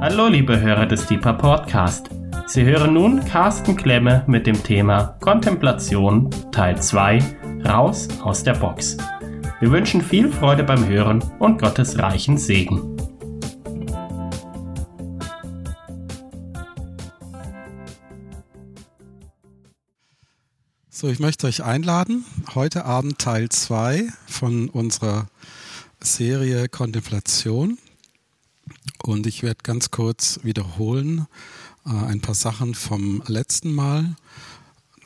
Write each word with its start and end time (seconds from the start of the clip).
Hallo 0.00 0.28
liebe 0.28 0.58
Hörer 0.58 0.86
des 0.86 1.06
Deeper 1.06 1.34
Podcast. 1.34 2.08
Sie 2.46 2.64
hören 2.64 2.94
nun 2.94 3.22
Carsten 3.22 3.76
Klemme 3.76 4.24
mit 4.26 4.46
dem 4.46 4.62
Thema 4.62 5.18
Kontemplation 5.20 6.30
Teil 6.52 6.80
2 6.80 7.18
Raus 7.66 8.08
aus 8.22 8.42
der 8.42 8.54
Box. 8.54 8.96
Wir 9.60 9.70
wünschen 9.70 10.00
viel 10.00 10.32
Freude 10.32 10.64
beim 10.64 10.88
Hören 10.88 11.22
und 11.38 11.60
Gottes 11.60 11.98
reichen 11.98 12.38
Segen. 12.38 12.96
So, 20.88 21.08
ich 21.08 21.18
möchte 21.18 21.46
euch 21.46 21.62
einladen, 21.62 22.24
heute 22.54 22.86
Abend 22.86 23.18
Teil 23.18 23.50
2 23.50 24.08
von 24.26 24.70
unserer 24.70 25.26
Serie 26.00 26.70
Kontemplation. 26.70 27.76
Und 29.02 29.26
ich 29.26 29.42
werde 29.42 29.60
ganz 29.62 29.90
kurz 29.90 30.40
wiederholen 30.42 31.26
äh, 31.86 31.90
ein 31.90 32.20
paar 32.20 32.34
Sachen 32.34 32.74
vom 32.74 33.22
letzten 33.26 33.72
Mal, 33.72 34.16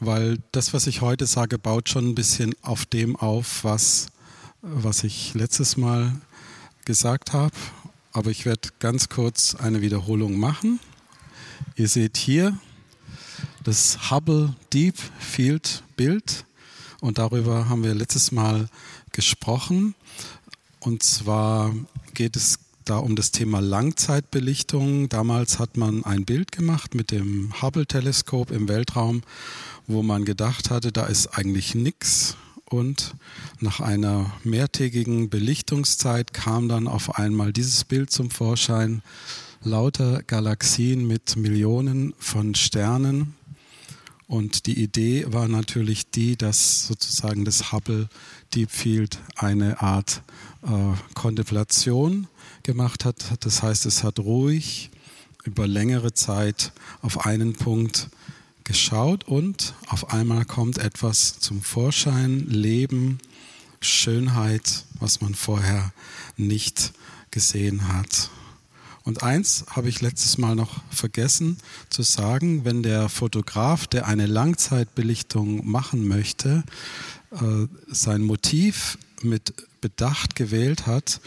weil 0.01 0.39
das, 0.53 0.75
was 0.75 0.87
ich 0.87 1.01
heute 1.01 1.27
sage, 1.27 1.59
baut 1.59 1.89
schon 1.89 2.09
ein 2.09 2.15
bisschen 2.15 2.55
auf 2.63 2.87
dem 2.87 3.17
auf, 3.17 3.63
was, 3.63 4.09
was 4.63 5.05
ich 5.05 5.35
letztes 5.35 5.77
Mal 5.77 6.13
gesagt 6.85 7.33
habe. 7.33 7.55
Aber 8.13 8.31
ich 8.31 8.45
werde 8.45 8.69
ganz 8.81 9.09
kurz 9.09 9.55
eine 9.55 9.81
Wiederholung 9.81 10.39
machen. 10.39 10.81
Ihr 11.77 11.89
seht 11.89 12.17
hier 12.17 12.59
das 13.63 14.11
Hubble 14.11 14.55
Deep 14.73 14.97
Field 15.19 15.83
Bild 15.97 16.45
und 17.01 17.19
darüber 17.19 17.69
haben 17.69 17.85
wir 17.85 17.95
letztes 17.95 18.33
Mal 18.33 18.69
gesprochen. 19.13 19.95
Und 20.81 21.03
zwar 21.03 21.75
geht 22.13 22.37
es 22.37 22.59
da 22.85 22.99
um 22.99 23.17
das 23.17 23.31
Thema 23.31 23.61
Langzeitbelichtung. 23.61 25.09
Damals 25.09 25.59
hat 25.59 25.77
man 25.77 26.05
ein 26.05 26.25
Bild 26.25 26.53
gemacht 26.53 26.95
mit 26.95 27.11
dem 27.11 27.53
Hubble-Teleskop 27.61 28.51
im 28.51 28.69
Weltraum, 28.69 29.23
wo 29.87 30.03
man 30.03 30.25
gedacht 30.25 30.71
hatte, 30.71 30.93
da 30.93 31.07
ist 31.07 31.29
eigentlich 31.29 31.75
nichts. 31.75 32.37
Und 32.67 33.15
nach 33.61 33.81
einer 33.81 34.33
mehrtägigen 34.43 35.31
Belichtungszeit 35.31 36.33
kam 36.33 36.69
dann 36.69 36.89
auf 36.89 37.19
einmal 37.19 37.53
dieses 37.53 37.85
Bild 37.85 38.11
zum 38.11 38.31
Vorschein. 38.31 39.03
Lauter 39.63 40.23
Galaxien 40.23 41.07
mit 41.07 41.37
Millionen 41.37 42.15
von 42.19 42.55
Sternen. 42.55 43.35
Und 44.27 44.67
die 44.67 44.83
Idee 44.83 45.27
war 45.29 45.49
natürlich 45.49 46.11
die, 46.11 46.37
dass 46.37 46.87
sozusagen 46.87 47.45
das 47.45 47.73
Hubble 47.73 48.09
Deep 48.55 48.71
Field 48.71 49.19
eine 49.37 49.81
Art 49.81 50.23
äh, 50.63 51.15
Kontemplation 51.15 52.27
gemacht 52.65 53.05
hat. 53.05 53.45
Das 53.45 53.63
heißt, 53.63 53.87
es 53.87 54.03
hat 54.03 54.19
ruhig 54.19 54.91
über 55.45 55.69
längere 55.69 56.13
Zeit 56.13 56.73
auf 57.03 57.25
einen 57.27 57.53
Punkt 57.53 58.09
geschaut 58.65 59.25
und 59.25 59.75
auf 59.89 60.13
einmal 60.13 60.45
kommt 60.45 60.79
etwas 60.79 61.39
zum 61.39 61.63
Vorschein, 61.63 62.47
Leben, 62.49 63.19
Schönheit, 63.81 64.85
was 64.99 65.21
man 65.21 65.35
vorher 65.35 65.93
nicht 66.37 66.93
gesehen 67.31 67.89
hat. 67.89 68.31
Und 69.05 69.23
eins 69.23 69.67
habe 69.69 69.91
ich 69.91 70.01
letztes 70.01 70.39
Mal 70.39 70.55
noch 70.55 70.83
vergessen 70.91 71.59
zu 71.91 72.03
sagen, 72.03 72.65
wenn 72.65 72.83
der 72.83 73.11
Fotograf, 73.11 73.87
der 73.87 74.07
eine 74.07 74.27
Langzeitbelichtung 74.27 75.69
machen 75.69 76.09
möchte, 76.09 76.65
äh, 77.33 77.67
sein 77.89 78.23
Motiv 78.23 78.97
mit 79.21 79.53
Bedacht 79.83 80.37
gewählt 80.37 80.87
hat, 80.87 81.21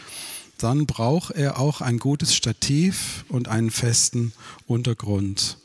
dann 0.58 0.86
braucht 0.86 1.30
er 1.32 1.58
auch 1.58 1.80
ein 1.80 1.98
gutes 1.98 2.34
Stativ 2.34 3.24
und 3.28 3.48
einen 3.48 3.70
festen 3.70 4.32
Untergrund. 4.66 5.56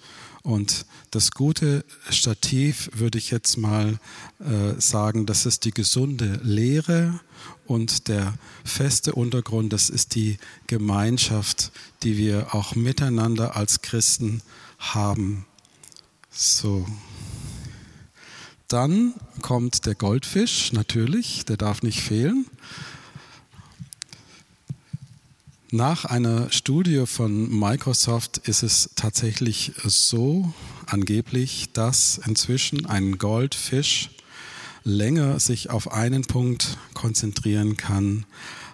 Und 0.44 0.86
das 1.12 1.32
gute 1.32 1.86
Stativ 2.10 2.90
würde 2.94 3.18
ich 3.18 3.32
jetzt 3.32 3.58
mal 3.58 4.00
äh, 4.40 4.80
sagen, 4.80 5.26
das 5.26 5.46
ist 5.46 5.64
die 5.64 5.72
gesunde 5.72 6.40
Lehre 6.44 7.20
und 7.66 8.08
der 8.08 8.34
feste 8.66 9.14
Untergrund, 9.14 9.72
das 9.72 9.90
ist 9.90 10.16
die 10.16 10.38
Gemeinschaft, 10.68 11.72
die 12.04 12.18
wir 12.18 12.54
auch 12.54 12.76
miteinander 12.76 13.56
als 13.56 13.82
Christen 13.82 14.42
haben. 14.80 15.46
So. 16.30 16.86
Dann 18.68 19.14
kommt 19.42 19.86
der 19.86 19.96
Goldfisch, 19.96 20.74
natürlich, 20.74 21.46
der 21.46 21.58
darf 21.58 21.84
nicht 21.84 22.02
fehlen. 22.02 22.48
Nach 25.76 26.06
einer 26.06 26.52
Studie 26.52 27.08
von 27.08 27.50
Microsoft 27.50 28.38
ist 28.48 28.62
es 28.62 28.92
tatsächlich 28.94 29.72
so 29.84 30.54
angeblich, 30.86 31.72
dass 31.74 32.22
inzwischen 32.28 32.86
ein 32.86 33.18
Goldfisch 33.18 34.12
länger 34.84 35.40
sich 35.40 35.72
auf 35.72 35.92
einen 35.92 36.26
Punkt 36.26 36.78
konzentrieren 36.94 37.76
kann 37.76 38.28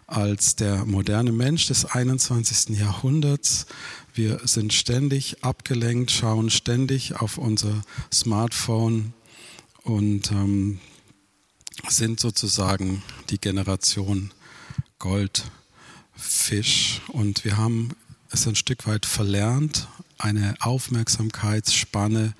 als 0.08 0.58
der 0.58 0.84
moderne 0.84 1.32
Mensch 1.32 1.68
des 1.68 1.86
21. 1.86 2.78
Jahrhunderts. 2.78 3.66
Wir 4.14 4.42
sind 4.44 4.74
ständig 4.74 5.42
abgelenkt, 5.42 6.12
schauen 6.12 6.50
ständig 6.50 7.16
auf 7.16 7.38
unser 7.38 7.82
Smartphone 8.14 9.14
und 9.84 10.34
ähm, 10.34 10.82
sind 11.88 12.20
sozusagen 12.20 13.04
die 13.30 13.40
Generation 13.40 14.32
Gold. 14.98 15.50
Fisch. 16.20 17.02
Und 17.08 17.46
wir 17.46 17.58
haben 17.58 17.92
es 18.32 18.48
ein 18.48 18.56
Stück 18.56 18.86
weit 18.88 19.06
verlernt, 19.06 19.88
eine 20.18 20.56
Aufmerksamkeitsspanne 20.60 22.34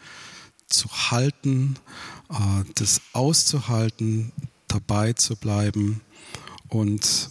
zu 0.68 0.90
halten, 0.90 1.76
äh, 2.30 2.64
das 2.76 3.02
auszuhalten, 3.14 4.32
dabei 4.68 5.14
zu 5.14 5.36
bleiben 5.36 6.02
und, 6.68 7.30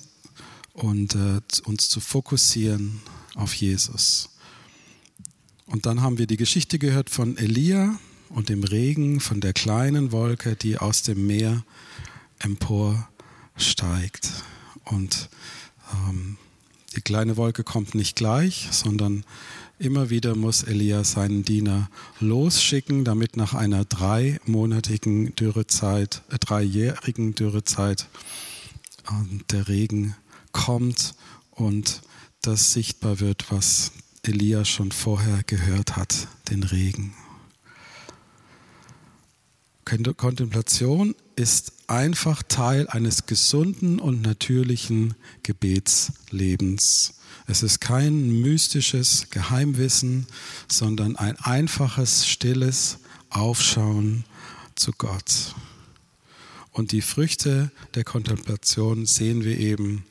und 0.73 1.15
äh, 1.15 1.41
uns 1.65 1.89
zu 1.89 2.01
fokussieren 2.01 3.01
auf 3.35 3.55
Jesus. 3.55 4.31
Und 5.67 5.87
dann 5.87 6.01
haben 6.01 6.19
wir 6.19 6.27
die 6.27 6.37
Geschichte 6.37 6.79
gehört 6.79 7.11
von 7.11 7.37
Elia 7.37 7.99
und 8.31 8.49
dem 8.49 8.65
Regen, 8.65 9.21
von 9.21 9.41
der 9.41 9.53
kleinen 9.53 10.13
Wolke, 10.13 10.57
die 10.57 10.79
aus 10.79 11.03
dem 11.03 11.27
Meer 11.27 11.65
emporsteigt. 12.39 14.31
Und 14.85 15.29
die 16.97 17.03
kleine 17.03 17.37
Wolke 17.37 17.65
kommt 17.65 17.94
nicht 17.94 18.16
gleich, 18.16 18.69
sondern 18.72 19.25
immer 19.78 20.10
wieder 20.10 20.34
muss 20.34 20.62
Elia 20.62 21.04
seinen 21.04 21.44
Diener 21.44 21.91
losschicken, 22.19 23.04
damit 23.04 23.37
nach 23.37 23.54
einer 23.54 23.84
dreimonatigen 23.84 25.34
Dürrezeit, 25.37 26.22
äh, 26.31 26.38
dreijährigen 26.38 27.34
Dürrezeit 27.34 28.09
äh, 29.06 29.44
der 29.50 29.69
Regen 29.69 30.16
kommt 30.53 31.15
und 31.53 32.03
das 32.43 32.72
sichtbar 32.72 33.20
wird, 33.20 33.53
was 33.53 33.93
Elia 34.22 34.65
schon 34.65 34.91
vorher 34.91 35.43
gehört 35.44 35.97
hat, 35.97 36.28
den 36.50 36.62
Regen. 36.62 37.15
Kontemplation 39.84 41.15
ist 41.37 41.72
einfach 41.88 42.43
Teil 42.43 42.87
eines 42.88 43.26
gesunden 43.26 43.99
und 43.99 44.22
natürlichen 44.22 45.15
Gebetslebens. 45.43 47.15
Es 47.47 47.62
ist 47.62 47.81
kein 47.81 48.41
mystisches 48.43 49.31
Geheimwissen, 49.31 50.26
sondern 50.71 51.16
ein 51.16 51.37
einfaches, 51.38 52.28
stilles 52.28 52.99
Aufschauen 53.31 54.25
zu 54.75 54.93
Gott. 54.93 55.54
Und 56.72 56.93
die 56.93 57.03
Früchte 57.03 57.72
der 57.94 58.05
Kontemplation 58.05 59.06
sehen 59.06 59.44
wir 59.44 59.59
eben 59.59 60.05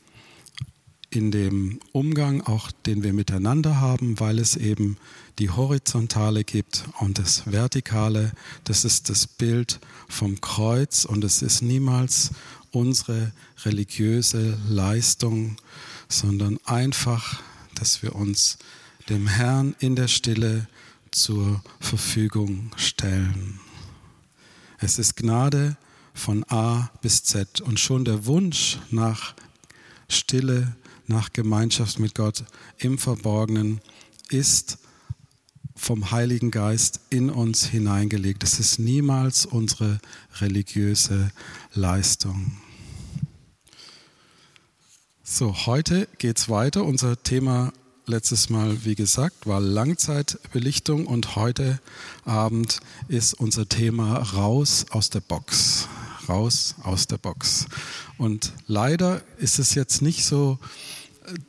in 1.10 1.30
dem 1.30 1.80
Umgang, 1.92 2.42
auch 2.42 2.70
den 2.84 3.02
wir 3.02 3.12
miteinander 3.12 3.80
haben, 3.80 4.20
weil 4.20 4.38
es 4.38 4.56
eben 4.56 4.98
die 5.38 5.50
Horizontale 5.50 6.44
gibt 6.44 6.84
und 7.00 7.18
das 7.18 7.50
Vertikale, 7.50 8.32
das 8.64 8.84
ist 8.84 9.08
das 9.08 9.26
Bild 9.26 9.80
vom 10.08 10.40
Kreuz 10.40 11.04
und 11.04 11.24
es 11.24 11.42
ist 11.42 11.62
niemals 11.62 12.32
unsere 12.70 13.32
religiöse 13.64 14.58
Leistung, 14.68 15.56
sondern 16.08 16.58
einfach, 16.64 17.42
dass 17.74 18.02
wir 18.02 18.14
uns 18.14 18.58
dem 19.08 19.26
Herrn 19.26 19.74
in 19.78 19.96
der 19.96 20.08
Stille 20.08 20.68
zur 21.10 21.62
Verfügung 21.80 22.70
stellen. 22.76 23.60
Es 24.78 24.98
ist 24.98 25.16
Gnade 25.16 25.76
von 26.12 26.44
A 26.48 26.90
bis 27.00 27.22
Z 27.22 27.60
und 27.62 27.80
schon 27.80 28.04
der 28.04 28.26
Wunsch 28.26 28.78
nach 28.90 29.34
Stille, 30.08 30.76
nach 31.08 31.32
Gemeinschaft 31.32 31.98
mit 31.98 32.14
Gott 32.14 32.44
im 32.78 32.98
Verborgenen 32.98 33.80
ist 34.30 34.78
vom 35.74 36.10
Heiligen 36.10 36.50
Geist 36.50 37.00
in 37.10 37.30
uns 37.30 37.64
hineingelegt. 37.64 38.42
Es 38.42 38.58
ist 38.58 38.78
niemals 38.78 39.46
unsere 39.46 40.00
religiöse 40.40 41.30
Leistung. 41.72 42.52
So, 45.22 45.66
heute 45.66 46.08
geht 46.18 46.38
es 46.38 46.48
weiter. 46.48 46.84
Unser 46.84 47.22
Thema 47.22 47.72
letztes 48.06 48.48
Mal, 48.48 48.84
wie 48.84 48.94
gesagt, 48.94 49.46
war 49.46 49.60
Langzeitbelichtung 49.60 51.06
und 51.06 51.36
heute 51.36 51.80
Abend 52.24 52.80
ist 53.08 53.34
unser 53.34 53.68
Thema 53.68 54.18
raus 54.18 54.86
aus 54.90 55.10
der 55.10 55.20
Box. 55.20 55.86
Raus 56.28 56.74
aus 56.82 57.06
der 57.06 57.18
Box. 57.18 57.66
Und 58.16 58.52
leider 58.66 59.22
ist 59.38 59.58
es 59.58 59.74
jetzt 59.74 60.02
nicht 60.02 60.24
so, 60.24 60.58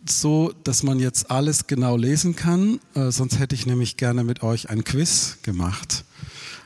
so, 0.08 0.54
dass 0.64 0.84
man 0.84 1.00
jetzt 1.00 1.32
alles 1.32 1.68
genau 1.68 1.98
lesen 1.98 2.36
kann, 2.36 2.80
äh, 2.94 3.12
sonst 3.12 3.40
hätte 3.40 3.56
ich 3.56 3.66
nämlich 3.66 3.98
gerne 3.98 4.24
mit 4.24 4.44
euch 4.44 4.70
ein 4.70 4.84
Quiz 4.84 5.38
gemacht. 5.42 6.06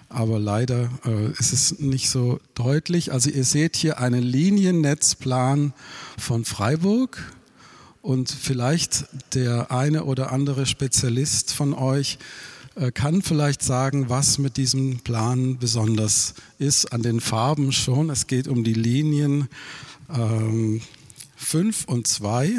Aber 0.10 0.40
leider 0.40 0.90
äh, 1.06 1.32
ist 1.32 1.54
es 1.54 1.80
nicht 1.80 2.10
so 2.10 2.40
deutlich. 2.54 3.12
Also 3.12 3.30
ihr 3.30 3.44
seht 3.44 3.76
hier 3.76 4.00
einen 4.00 4.22
Liniennetzplan 4.22 5.74
von 6.20 6.46
Freiburg 6.46 7.34
und 8.04 8.30
vielleicht 8.30 9.06
der 9.34 9.72
eine 9.72 10.04
oder 10.04 10.32
andere 10.32 10.66
Spezialist 10.66 11.54
von 11.54 11.74
euch 11.74 12.20
äh, 12.76 12.92
kann 12.92 13.22
vielleicht 13.22 13.62
sagen, 13.62 14.10
was 14.10 14.38
mit 14.38 14.58
diesem 14.58 15.00
Plan 15.00 15.58
besonders 15.58 16.34
ist. 16.60 16.92
An 16.92 17.02
den 17.02 17.20
Farben 17.20 17.72
schon. 17.72 18.10
Es 18.10 18.28
geht 18.28 18.48
um 18.48 18.64
die 18.64 18.74
Linien 18.74 19.48
5 20.08 21.86
ähm, 21.88 21.94
und 21.94 22.08
2. 22.08 22.52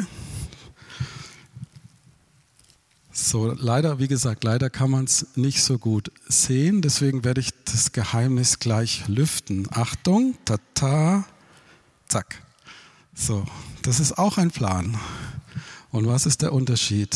So, 3.17 3.53
leider, 3.57 3.97
wie 3.97 4.09
gesagt, 4.09 4.43
leider 4.43 4.69
kann 4.69 4.91
man 4.91 5.05
es 5.05 5.25
nicht 5.35 5.63
so 5.63 5.77
gut 5.77 6.11
sehen, 6.27 6.81
deswegen 6.81 7.23
werde 7.23 7.39
ich 7.39 7.51
das 7.63 7.93
Geheimnis 7.93 8.59
gleich 8.59 9.07
lüften. 9.07 9.69
Achtung, 9.71 10.35
tata, 10.43 11.23
zack. 12.09 12.43
So, 13.13 13.45
das 13.83 14.01
ist 14.01 14.17
auch 14.17 14.37
ein 14.37 14.51
Plan. 14.51 14.99
Und 15.91 16.07
was 16.07 16.25
ist 16.25 16.41
der 16.41 16.51
Unterschied? 16.51 17.15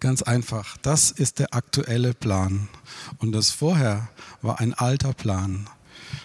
Ganz 0.00 0.20
einfach, 0.22 0.76
das 0.78 1.12
ist 1.12 1.38
der 1.38 1.54
aktuelle 1.54 2.12
Plan. 2.12 2.68
Und 3.18 3.30
das 3.30 3.52
vorher 3.52 4.08
war 4.40 4.58
ein 4.58 4.74
alter 4.74 5.12
Plan. 5.12 5.70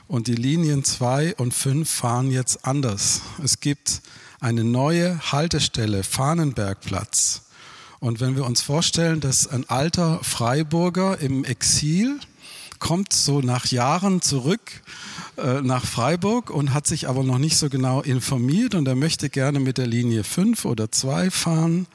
Und 0.07 0.25
die 0.25 0.35
Linien 0.35 0.83
2 0.83 1.35
und 1.35 1.53
5 1.53 1.87
fahren 1.87 2.31
jetzt 2.31 2.65
anders. 2.65 3.21
Es 3.43 3.59
gibt 3.59 4.01
eine 4.39 4.63
neue 4.63 5.31
Haltestelle, 5.31 6.01
Fahnenbergplatz. 6.01 7.43
Und 7.99 8.19
wenn 8.19 8.35
wir 8.35 8.45
uns 8.45 8.61
vorstellen, 8.61 9.19
dass 9.19 9.47
ein 9.47 9.67
alter 9.69 10.19
Freiburger 10.23 11.19
im 11.19 11.43
Exil 11.43 12.19
kommt 12.79 13.11
so 13.11 13.41
nach 13.41 13.65
Jahren 13.67 14.21
zurück 14.21 14.81
äh, 15.37 15.61
nach 15.61 15.85
Freiburg 15.85 16.49
und 16.49 16.73
hat 16.73 16.87
sich 16.87 17.07
aber 17.07 17.23
noch 17.23 17.37
nicht 17.37 17.57
so 17.57 17.69
genau 17.69 18.01
informiert 18.01 18.75
und 18.75 18.87
er 18.87 18.95
möchte 18.95 19.29
gerne 19.29 19.59
mit 19.59 19.77
der 19.77 19.87
Linie 19.87 20.23
5 20.23 20.65
oder 20.65 20.91
2 20.91 21.31
fahren 21.31 21.87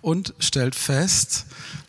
und 0.00 0.34
stellt 0.38 0.74
fest, 0.74 1.46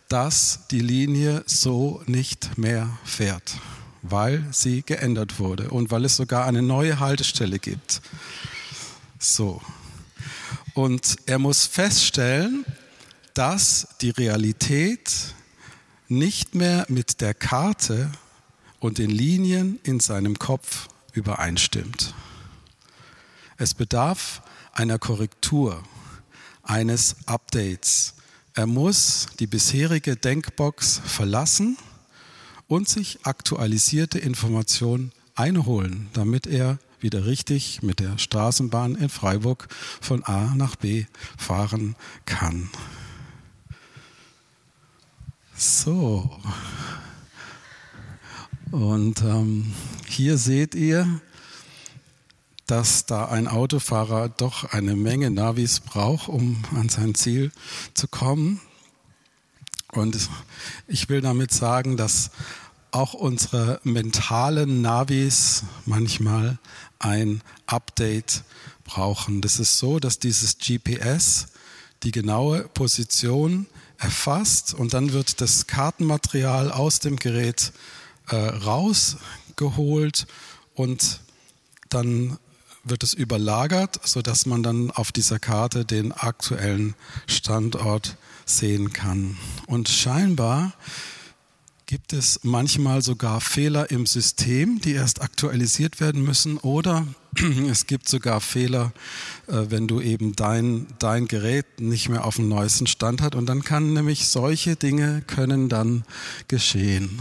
dass 0.07 0.67
die 0.69 0.79
Linie 0.79 1.43
so 1.45 2.01
nicht 2.05 2.57
mehr 2.57 2.89
fährt, 3.03 3.55
weil 4.01 4.43
sie 4.51 4.83
geändert 4.83 5.39
wurde 5.39 5.69
und 5.69 5.91
weil 5.91 6.05
es 6.05 6.15
sogar 6.15 6.45
eine 6.45 6.61
neue 6.61 6.99
Haltestelle 6.99 7.59
gibt. 7.59 8.01
So. 9.19 9.61
Und 10.75 11.17
er 11.25 11.39
muss 11.39 11.65
feststellen, 11.65 12.65
dass 13.33 13.87
die 14.01 14.11
Realität 14.11 15.33
nicht 16.07 16.55
mehr 16.55 16.85
mit 16.89 17.21
der 17.21 17.33
Karte 17.33 18.11
und 18.79 18.97
den 18.97 19.09
Linien 19.09 19.79
in 19.83 19.99
seinem 19.99 20.37
Kopf 20.37 20.87
übereinstimmt. 21.13 22.13
Es 23.57 23.73
bedarf 23.73 24.41
einer 24.73 24.99
Korrektur, 24.99 25.83
eines 26.63 27.15
Updates. 27.25 28.15
Er 28.55 28.67
muss 28.67 29.27
die 29.39 29.47
bisherige 29.47 30.15
Denkbox 30.15 31.01
verlassen 31.05 31.77
und 32.67 32.89
sich 32.89 33.19
aktualisierte 33.23 34.19
Informationen 34.19 35.11
einholen, 35.35 36.09
damit 36.13 36.47
er 36.47 36.77
wieder 36.99 37.25
richtig 37.25 37.81
mit 37.83 37.99
der 37.99 38.17
Straßenbahn 38.17 38.95
in 38.95 39.09
Freiburg 39.09 39.67
von 40.01 40.23
A 40.23 40.55
nach 40.55 40.75
B 40.75 41.05
fahren 41.37 41.95
kann. 42.25 42.69
So. 45.63 46.29
Und 48.71 49.21
ähm, 49.21 49.73
hier 50.09 50.37
seht 50.37 50.75
ihr, 50.75 51.21
dass 52.65 53.05
da 53.05 53.29
ein 53.29 53.47
Autofahrer 53.47 54.27
doch 54.27 54.65
eine 54.73 54.97
Menge 54.97 55.31
Navis 55.31 55.79
braucht, 55.79 56.27
um 56.27 56.61
an 56.75 56.89
sein 56.89 57.15
Ziel 57.15 57.53
zu 57.93 58.09
kommen. 58.09 58.59
Und 59.93 60.17
ich 60.87 61.07
will 61.07 61.21
damit 61.21 61.53
sagen, 61.53 61.95
dass 61.95 62.31
auch 62.91 63.13
unsere 63.13 63.79
mentalen 63.83 64.81
Navis 64.81 65.63
manchmal 65.85 66.57
ein 66.99 67.41
Update 67.67 68.43
brauchen. 68.83 69.39
Das 69.39 69.59
ist 69.59 69.77
so, 69.77 69.99
dass 69.99 70.19
dieses 70.19 70.57
GPS 70.57 71.47
die 72.03 72.11
genaue 72.11 72.67
Position 72.67 73.67
erfasst 73.97 74.73
und 74.73 74.93
dann 74.93 75.13
wird 75.13 75.41
das 75.41 75.67
Kartenmaterial 75.67 76.71
aus 76.71 76.99
dem 76.99 77.17
Gerät 77.17 77.71
äh, 78.29 78.35
rausgeholt 78.35 80.27
und 80.73 81.21
dann 81.89 82.37
wird 82.83 83.03
es 83.03 83.13
überlagert, 83.13 83.99
sodass 84.03 84.45
man 84.45 84.61
dann 84.61 84.91
auf 84.91 85.11
dieser 85.11 85.39
Karte 85.39 85.85
den 85.85 86.11
aktuellen 86.11 86.95
Standort 87.27 88.17
sehen 88.45 88.91
kann. 88.91 89.37
Und 89.67 89.87
scheinbar 89.87 90.73
gibt 91.85 92.11
es 92.13 92.41
manchmal 92.43 93.01
sogar 93.01 93.39
Fehler 93.39 93.91
im 93.91 94.05
System, 94.05 94.81
die 94.81 94.93
erst 94.93 95.21
aktualisiert 95.21 95.99
werden 95.99 96.23
müssen 96.23 96.57
oder 96.57 97.07
es 97.69 97.87
gibt 97.87 98.07
sogar 98.07 98.41
Fehler, 98.41 98.91
äh, 99.47 99.65
wenn 99.69 99.87
du 99.87 100.01
eben 100.01 100.35
dein, 100.35 100.87
dein 100.99 101.27
Gerät 101.27 101.79
nicht 101.79 102.09
mehr 102.09 102.25
auf 102.25 102.35
dem 102.35 102.49
neuesten 102.49 102.87
Stand 102.87 103.21
hat. 103.21 103.35
Und 103.35 103.47
dann 103.47 103.63
kann 103.63 103.93
nämlich 103.93 104.27
solche 104.27 104.75
Dinge 104.75 105.23
können 105.25 105.69
dann 105.69 106.03
geschehen. 106.47 107.19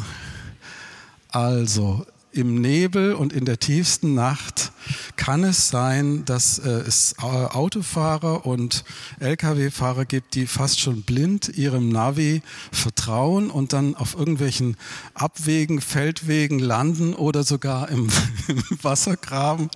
Also 1.28 2.06
im 2.32 2.60
Nebel 2.60 3.14
und 3.14 3.32
in 3.32 3.44
der 3.44 3.58
tiefsten 3.58 4.14
Nacht 4.14 4.72
kann 5.16 5.44
es 5.44 5.68
sein, 5.68 6.24
dass 6.24 6.58
äh, 6.58 6.68
es 6.68 7.14
äh, 7.18 7.22
Autofahrer 7.22 8.46
und 8.46 8.84
Lkw-Fahrer 9.20 10.04
gibt, 10.04 10.34
die 10.34 10.46
fast 10.46 10.80
schon 10.80 11.02
blind 11.02 11.50
ihrem 11.50 11.88
Navi 11.88 12.42
vertrauen 12.72 13.50
und 13.50 13.72
dann 13.72 13.94
auf 13.94 14.14
irgendwelchen 14.14 14.76
Abwegen, 15.14 15.80
Feldwegen 15.80 16.58
landen 16.58 17.14
oder 17.14 17.44
sogar 17.44 17.88
im, 17.90 18.08
im 18.48 18.62
Wassergraben. 18.82 19.68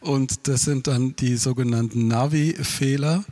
Und 0.00 0.48
das 0.48 0.62
sind 0.62 0.86
dann 0.86 1.14
die 1.16 1.36
sogenannten 1.36 2.08
Navi-Fehler. 2.08 3.24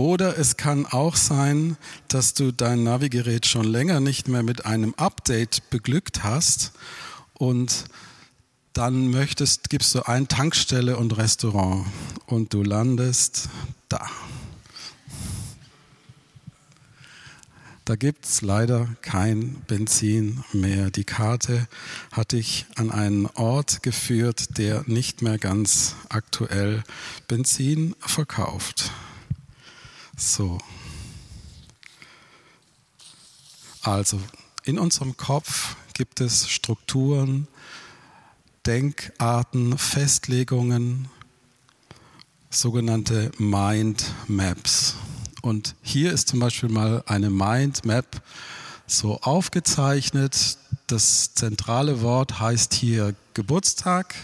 Oder 0.00 0.38
es 0.38 0.56
kann 0.56 0.86
auch 0.86 1.14
sein, 1.14 1.76
dass 2.08 2.32
du 2.32 2.52
dein 2.52 2.84
Navigerät 2.84 3.44
schon 3.44 3.66
länger 3.66 4.00
nicht 4.00 4.28
mehr 4.28 4.42
mit 4.42 4.64
einem 4.64 4.94
Update 4.94 5.68
beglückt 5.68 6.24
hast 6.24 6.72
und 7.34 7.84
dann 8.72 9.08
möchtest, 9.10 9.68
gibst 9.68 9.94
du 9.94 10.08
ein 10.08 10.26
Tankstelle 10.26 10.96
und 10.96 11.18
Restaurant 11.18 11.86
und 12.24 12.54
du 12.54 12.62
landest 12.62 13.50
da. 13.90 14.00
Da 17.84 17.94
gibt 17.94 18.24
es 18.24 18.40
leider 18.40 18.88
kein 19.02 19.56
Benzin 19.66 20.42
mehr. 20.54 20.90
Die 20.90 21.04
Karte 21.04 21.68
hat 22.10 22.32
dich 22.32 22.64
an 22.74 22.90
einen 22.90 23.26
Ort 23.26 23.82
geführt, 23.82 24.56
der 24.56 24.82
nicht 24.86 25.20
mehr 25.20 25.36
ganz 25.36 25.94
aktuell 26.08 26.84
Benzin 27.28 27.94
verkauft. 28.00 28.92
So. 30.20 30.58
Also, 33.80 34.20
in 34.64 34.78
unserem 34.78 35.16
Kopf 35.16 35.76
gibt 35.94 36.20
es 36.20 36.46
Strukturen, 36.46 37.48
Denkarten, 38.66 39.78
Festlegungen, 39.78 41.08
sogenannte 42.50 43.32
Mind 43.38 44.12
Maps. 44.28 44.94
Und 45.40 45.74
hier 45.80 46.12
ist 46.12 46.28
zum 46.28 46.40
Beispiel 46.40 46.68
mal 46.68 47.02
eine 47.06 47.30
Mind 47.30 47.86
Map 47.86 48.22
so 48.86 49.18
aufgezeichnet. 49.22 50.58
Das 50.86 51.32
zentrale 51.32 52.02
Wort 52.02 52.38
heißt 52.38 52.74
hier 52.74 53.14
Geburtstag, 53.32 54.14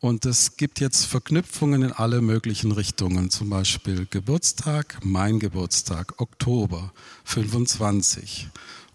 und 0.00 0.24
es 0.24 0.56
gibt 0.56 0.80
jetzt 0.80 1.04
Verknüpfungen 1.04 1.82
in 1.82 1.92
alle 1.92 2.22
möglichen 2.22 2.72
Richtungen, 2.72 3.28
zum 3.28 3.50
Beispiel 3.50 4.06
Geburtstag, 4.08 4.98
mein 5.02 5.38
Geburtstag, 5.38 6.20
Oktober 6.20 6.92
25. 7.24 8.48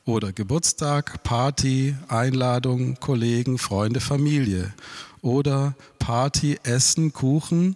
Oder 0.05 0.33
Geburtstag, 0.33 1.23
Party, 1.23 1.95
Einladung, 2.07 2.99
Kollegen, 2.99 3.59
Freunde, 3.59 3.99
Familie. 3.99 4.73
Oder 5.21 5.75
Party, 5.99 6.59
Essen, 6.63 7.13
Kuchen, 7.13 7.75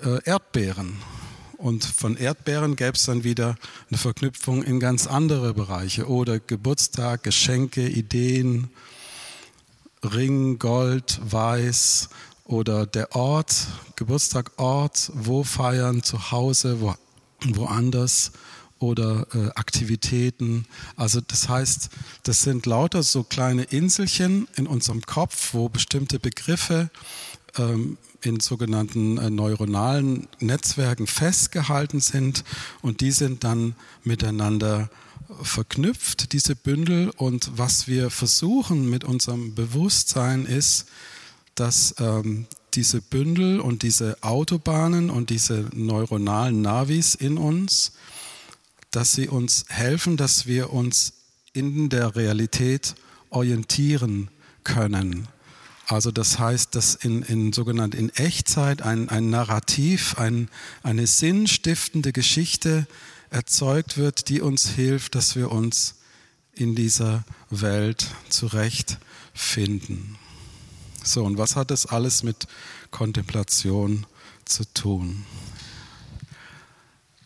äh, 0.00 0.22
Erdbeeren. 0.24 0.96
Und 1.58 1.84
von 1.84 2.16
Erdbeeren 2.16 2.76
gäbe 2.76 2.96
es 2.96 3.04
dann 3.04 3.24
wieder 3.24 3.56
eine 3.88 3.98
Verknüpfung 3.98 4.62
in 4.62 4.78
ganz 4.78 5.06
andere 5.06 5.54
Bereiche. 5.54 6.08
Oder 6.08 6.38
Geburtstag, 6.38 7.24
Geschenke, 7.24 7.88
Ideen, 7.88 8.70
Ring, 10.04 10.58
Gold, 10.58 11.18
Weiß 11.24 12.08
oder 12.44 12.86
der 12.86 13.14
Ort, 13.14 13.66
Geburtstag, 13.96 14.52
Ort, 14.58 15.10
wo 15.14 15.44
feiern, 15.44 16.02
zu 16.02 16.30
Hause, 16.30 16.80
wo, 16.80 16.94
woanders 17.44 18.32
oder 18.78 19.26
äh, 19.34 19.50
Aktivitäten. 19.54 20.66
Also 20.96 21.20
das 21.20 21.48
heißt, 21.48 21.88
das 22.24 22.42
sind 22.42 22.66
lauter 22.66 23.02
so 23.02 23.22
kleine 23.22 23.62
Inselchen 23.64 24.48
in 24.56 24.66
unserem 24.66 25.02
Kopf, 25.02 25.54
wo 25.54 25.68
bestimmte 25.68 26.18
Begriffe 26.18 26.90
ähm, 27.56 27.96
in 28.20 28.40
sogenannten 28.40 29.18
äh, 29.18 29.30
neuronalen 29.30 30.28
Netzwerken 30.40 31.06
festgehalten 31.06 32.00
sind 32.00 32.44
und 32.82 33.00
die 33.00 33.10
sind 33.10 33.44
dann 33.44 33.74
miteinander 34.02 34.90
verknüpft, 35.42 36.32
diese 36.32 36.56
Bündel. 36.56 37.10
Und 37.10 37.50
was 37.56 37.86
wir 37.86 38.10
versuchen 38.10 38.88
mit 38.88 39.04
unserem 39.04 39.54
Bewusstsein 39.54 40.46
ist, 40.46 40.86
dass 41.54 41.94
ähm, 41.98 42.46
diese 42.74 43.00
Bündel 43.00 43.60
und 43.60 43.82
diese 43.82 44.22
Autobahnen 44.22 45.10
und 45.10 45.30
diese 45.30 45.68
neuronalen 45.72 46.60
Navis 46.60 47.14
in 47.14 47.38
uns, 47.38 47.92
dass 48.90 49.12
sie 49.12 49.28
uns 49.28 49.64
helfen, 49.68 50.16
dass 50.16 50.46
wir 50.46 50.72
uns 50.72 51.12
in 51.52 51.88
der 51.88 52.16
Realität 52.16 52.94
orientieren 53.30 54.28
können. 54.64 55.28
Also 55.86 56.10
das 56.10 56.38
heißt, 56.38 56.74
dass 56.74 56.94
in, 56.94 57.22
in 57.22 57.52
sogenannt 57.52 57.94
in 57.94 58.08
Echtzeit 58.10 58.82
ein, 58.82 59.08
ein 59.08 59.30
Narrativ, 59.30 60.18
ein, 60.18 60.48
eine 60.82 61.06
sinnstiftende 61.06 62.12
Geschichte 62.12 62.86
erzeugt 63.34 63.98
wird, 63.98 64.28
die 64.28 64.40
uns 64.40 64.68
hilft, 64.68 65.16
dass 65.16 65.34
wir 65.34 65.50
uns 65.50 65.96
in 66.52 66.76
dieser 66.76 67.24
Welt 67.50 68.06
zurechtfinden. 68.28 70.16
So, 71.02 71.24
und 71.24 71.36
was 71.36 71.56
hat 71.56 71.72
das 71.72 71.86
alles 71.86 72.22
mit 72.22 72.46
Kontemplation 72.92 74.06
zu 74.44 74.64
tun? 74.72 75.26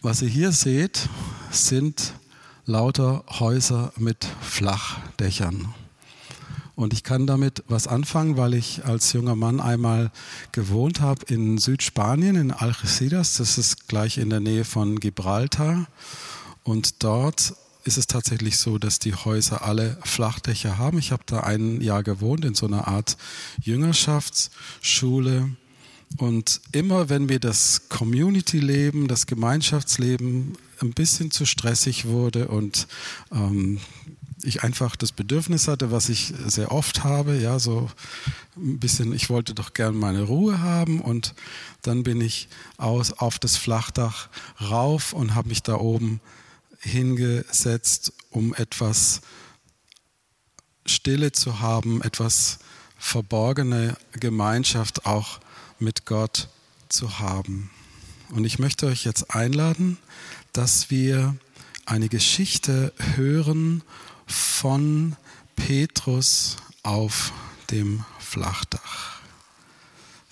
Was 0.00 0.22
ihr 0.22 0.28
hier 0.28 0.52
seht, 0.52 1.10
sind 1.50 2.14
lauter 2.64 3.24
Häuser 3.28 3.92
mit 3.96 4.26
Flachdächern. 4.40 5.74
Und 6.78 6.92
ich 6.92 7.02
kann 7.02 7.26
damit 7.26 7.64
was 7.66 7.88
anfangen, 7.88 8.36
weil 8.36 8.54
ich 8.54 8.84
als 8.84 9.12
junger 9.12 9.34
Mann 9.34 9.58
einmal 9.58 10.12
gewohnt 10.52 11.00
habe 11.00 11.24
in 11.26 11.58
Südspanien, 11.58 12.36
in 12.36 12.52
Algeciras. 12.52 13.34
Das 13.34 13.58
ist 13.58 13.88
gleich 13.88 14.16
in 14.16 14.30
der 14.30 14.38
Nähe 14.38 14.64
von 14.64 15.00
Gibraltar. 15.00 15.88
Und 16.62 17.02
dort 17.02 17.54
ist 17.82 17.98
es 17.98 18.06
tatsächlich 18.06 18.58
so, 18.58 18.78
dass 18.78 19.00
die 19.00 19.12
Häuser 19.12 19.64
alle 19.64 19.98
Flachdächer 20.04 20.78
haben. 20.78 20.98
Ich 20.98 21.10
habe 21.10 21.24
da 21.26 21.40
ein 21.40 21.80
Jahr 21.80 22.04
gewohnt 22.04 22.44
in 22.44 22.54
so 22.54 22.66
einer 22.66 22.86
Art 22.86 23.16
Jüngerschaftsschule. 23.60 25.50
Und 26.16 26.60
immer 26.70 27.08
wenn 27.08 27.26
mir 27.26 27.40
das 27.40 27.88
Community-Leben, 27.88 29.08
das 29.08 29.26
Gemeinschaftsleben 29.26 30.56
ein 30.80 30.92
bisschen 30.92 31.32
zu 31.32 31.44
stressig 31.44 32.06
wurde 32.06 32.46
und 32.46 32.86
ähm, 33.32 33.80
ich 34.42 34.62
einfach 34.62 34.96
das 34.96 35.12
Bedürfnis 35.12 35.68
hatte, 35.68 35.90
was 35.90 36.08
ich 36.08 36.32
sehr 36.46 36.72
oft 36.72 37.04
habe, 37.04 37.36
ja, 37.36 37.58
so 37.58 37.90
ein 38.56 38.78
bisschen, 38.78 39.12
ich 39.12 39.30
wollte 39.30 39.54
doch 39.54 39.72
gern 39.74 39.96
meine 39.96 40.22
Ruhe 40.22 40.60
haben 40.60 41.00
und 41.00 41.34
dann 41.82 42.02
bin 42.02 42.20
ich 42.20 42.48
aus, 42.76 43.12
auf 43.12 43.38
das 43.38 43.56
Flachdach 43.56 44.28
rauf 44.60 45.12
und 45.12 45.34
habe 45.34 45.48
mich 45.48 45.62
da 45.62 45.76
oben 45.76 46.20
hingesetzt, 46.80 48.12
um 48.30 48.54
etwas 48.54 49.20
Stille 50.86 51.32
zu 51.32 51.60
haben, 51.60 52.02
etwas 52.02 52.58
verborgene 52.96 53.96
Gemeinschaft 54.12 55.06
auch 55.06 55.40
mit 55.78 56.06
Gott 56.06 56.48
zu 56.88 57.18
haben. 57.18 57.70
Und 58.30 58.44
ich 58.44 58.58
möchte 58.58 58.86
euch 58.86 59.04
jetzt 59.04 59.34
einladen, 59.34 59.98
dass 60.52 60.90
wir 60.90 61.36
eine 61.86 62.08
Geschichte 62.08 62.92
hören 63.16 63.82
von 64.28 65.16
Petrus 65.56 66.56
auf 66.82 67.32
dem 67.70 68.04
Flachdach. 68.18 69.20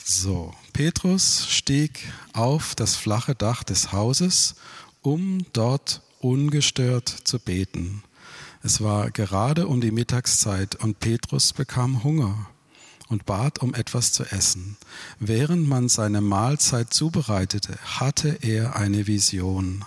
So, 0.04 0.54
Petrus 0.72 1.46
stieg 1.48 2.12
auf 2.32 2.76
das 2.76 2.94
flache 2.94 3.34
Dach 3.34 3.64
des 3.64 3.90
Hauses, 3.90 4.54
um 5.02 5.44
dort 5.52 6.02
ungestört 6.20 7.08
zu 7.08 7.40
beten. 7.40 8.04
Es 8.62 8.80
war 8.80 9.10
gerade 9.10 9.66
um 9.66 9.80
die 9.80 9.90
Mittagszeit 9.90 10.76
und 10.76 11.00
Petrus 11.00 11.52
bekam 11.52 12.04
Hunger 12.04 12.46
und 13.08 13.26
bat 13.26 13.60
um 13.60 13.74
etwas 13.74 14.12
zu 14.12 14.24
essen. 14.24 14.76
Während 15.18 15.68
man 15.68 15.88
seine 15.88 16.20
Mahlzeit 16.20 16.92
zubereitete, 16.92 17.78
hatte 17.84 18.38
er 18.42 18.76
eine 18.76 19.06
Vision. 19.06 19.84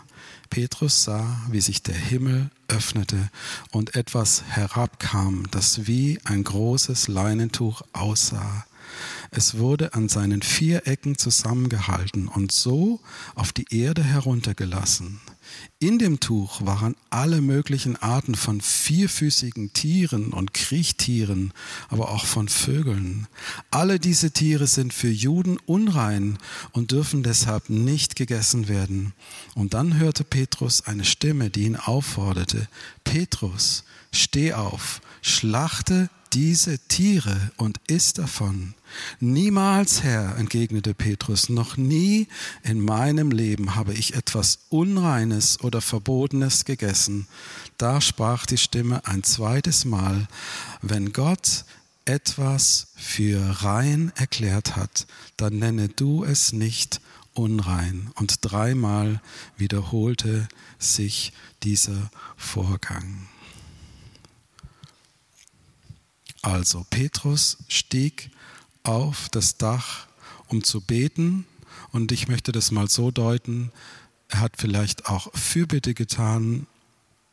Petrus 0.50 1.04
sah, 1.04 1.42
wie 1.50 1.62
sich 1.62 1.84
der 1.84 1.96
Himmel 1.96 2.50
öffnete 2.68 3.30
und 3.72 3.96
etwas 3.96 4.44
herabkam, 4.48 5.48
das 5.52 5.88
wie 5.88 6.20
ein 6.24 6.44
großes 6.44 7.08
Leinentuch 7.08 7.82
aussah. 7.94 8.66
Es 9.32 9.58
wurde 9.58 9.94
an 9.94 10.10
seinen 10.10 10.42
vier 10.42 10.88
Ecken 10.88 11.18
zusammengehalten 11.18 12.28
und 12.28 12.52
so 12.52 13.00
auf 13.36 13.54
die 13.54 13.66
Erde 13.70 14.04
heruntergelassen. 14.04 15.20
In 15.80 15.98
dem 15.98 16.20
Tuch 16.20 16.66
waren 16.66 16.96
alle 17.10 17.42
möglichen 17.42 17.96
Arten 17.96 18.36
von 18.36 18.62
vierfüßigen 18.62 19.74
Tieren 19.74 20.34
und 20.34 20.54
Kriechtieren, 20.54 21.54
aber 21.90 22.10
auch 22.10 22.26
von 22.26 22.50
Vögeln. 22.50 23.28
Alle 23.72 24.00
diese 24.00 24.32
Tiere 24.32 24.68
sind 24.68 24.94
für 24.94 25.10
Juden 25.10 25.58
unrein 25.66 26.38
und 26.72 26.92
dürfen 26.92 27.24
deshalb 27.24 27.70
nicht 27.70 28.16
gegessen 28.16 28.68
werden. 28.68 29.14
Und 29.56 29.74
dann 29.74 29.98
hörte 29.98 30.24
Petrus 30.24 30.86
eine 30.86 31.06
Stimme, 31.06 31.50
die 31.50 31.64
ihn 31.64 31.78
aufforderte, 31.78 32.68
Petrus, 33.04 33.86
steh 34.12 34.54
auf, 34.54 35.02
schlachte 35.22 36.10
diese 36.34 36.80
Tiere 36.80 37.52
und 37.58 37.80
iss 37.88 38.14
davon. 38.14 38.74
Niemals, 39.20 40.04
Herr, 40.04 40.38
entgegnete 40.38 40.94
Petrus, 40.94 41.50
noch 41.50 41.78
nie 41.78 42.28
in 42.64 42.80
meinem 42.80 43.32
Leben 43.32 43.76
habe 43.76 43.94
ich 43.94 44.16
etwas 44.16 44.60
Unreines 44.70 45.60
oder 45.62 45.82
Verbotenes 45.82 46.66
gegessen. 46.66 47.28
Da 47.78 48.02
sprach 48.02 48.46
die 48.46 48.58
Stimme 48.58 49.06
ein 49.06 49.24
zweites 49.24 49.86
Mal, 49.86 50.28
wenn 50.82 51.14
Gott 51.14 51.66
etwas 52.06 52.88
für 52.96 53.64
rein 53.64 54.12
erklärt 54.16 54.76
hat, 54.76 55.06
dann 55.38 55.60
nenne 55.60 55.90
du 55.90 56.24
es 56.24 56.54
nicht 56.54 57.02
unrein. 57.34 58.12
Und 58.16 58.40
dreimal 58.42 59.22
wiederholte 59.58 60.48
sich 60.80 61.34
dieser 61.64 62.10
Vorgang. 62.36 63.28
Also 66.42 66.86
Petrus 66.90 67.58
stieg 67.68 68.32
auf 68.84 69.30
das 69.30 69.58
Dach, 69.58 70.08
um 70.48 70.64
zu 70.64 70.82
beten. 70.82 71.46
Und 71.92 72.12
ich 72.12 72.28
möchte 72.28 72.52
das 72.52 72.72
mal 72.72 72.90
so 72.90 73.12
deuten, 73.12 73.72
er 74.30 74.42
hat 74.42 74.58
vielleicht 74.58 75.08
auch 75.08 75.34
Fürbitte 75.34 75.94
getan 75.94 76.68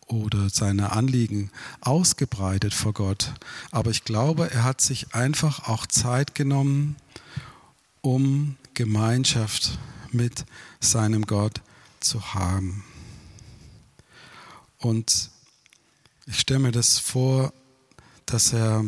oder 0.07 0.49
seine 0.51 0.93
Anliegen 0.93 1.51
ausgebreitet 1.81 2.73
vor 2.73 2.93
Gott. 2.95 3.33
Aber 3.71 3.91
ich 3.91 4.05
glaube, 4.05 4.51
er 4.51 4.65
hat 4.65 4.81
sich 4.81 5.15
einfach 5.15 5.69
auch 5.69 5.87
Zeit 5.87 6.35
genommen, 6.35 6.97
um 8.01 8.57
Gemeinschaft 8.75 9.79
mit 10.13 10.47
seinem 10.81 11.27
Gott 11.27 11.61
zu 12.01 12.35
haben. 12.35 12.85
Und 14.79 15.31
ich 16.27 16.41
stelle 16.41 16.61
mir 16.61 16.73
das 16.73 16.99
vor, 16.99 17.53
dass 18.27 18.53
er 18.53 18.85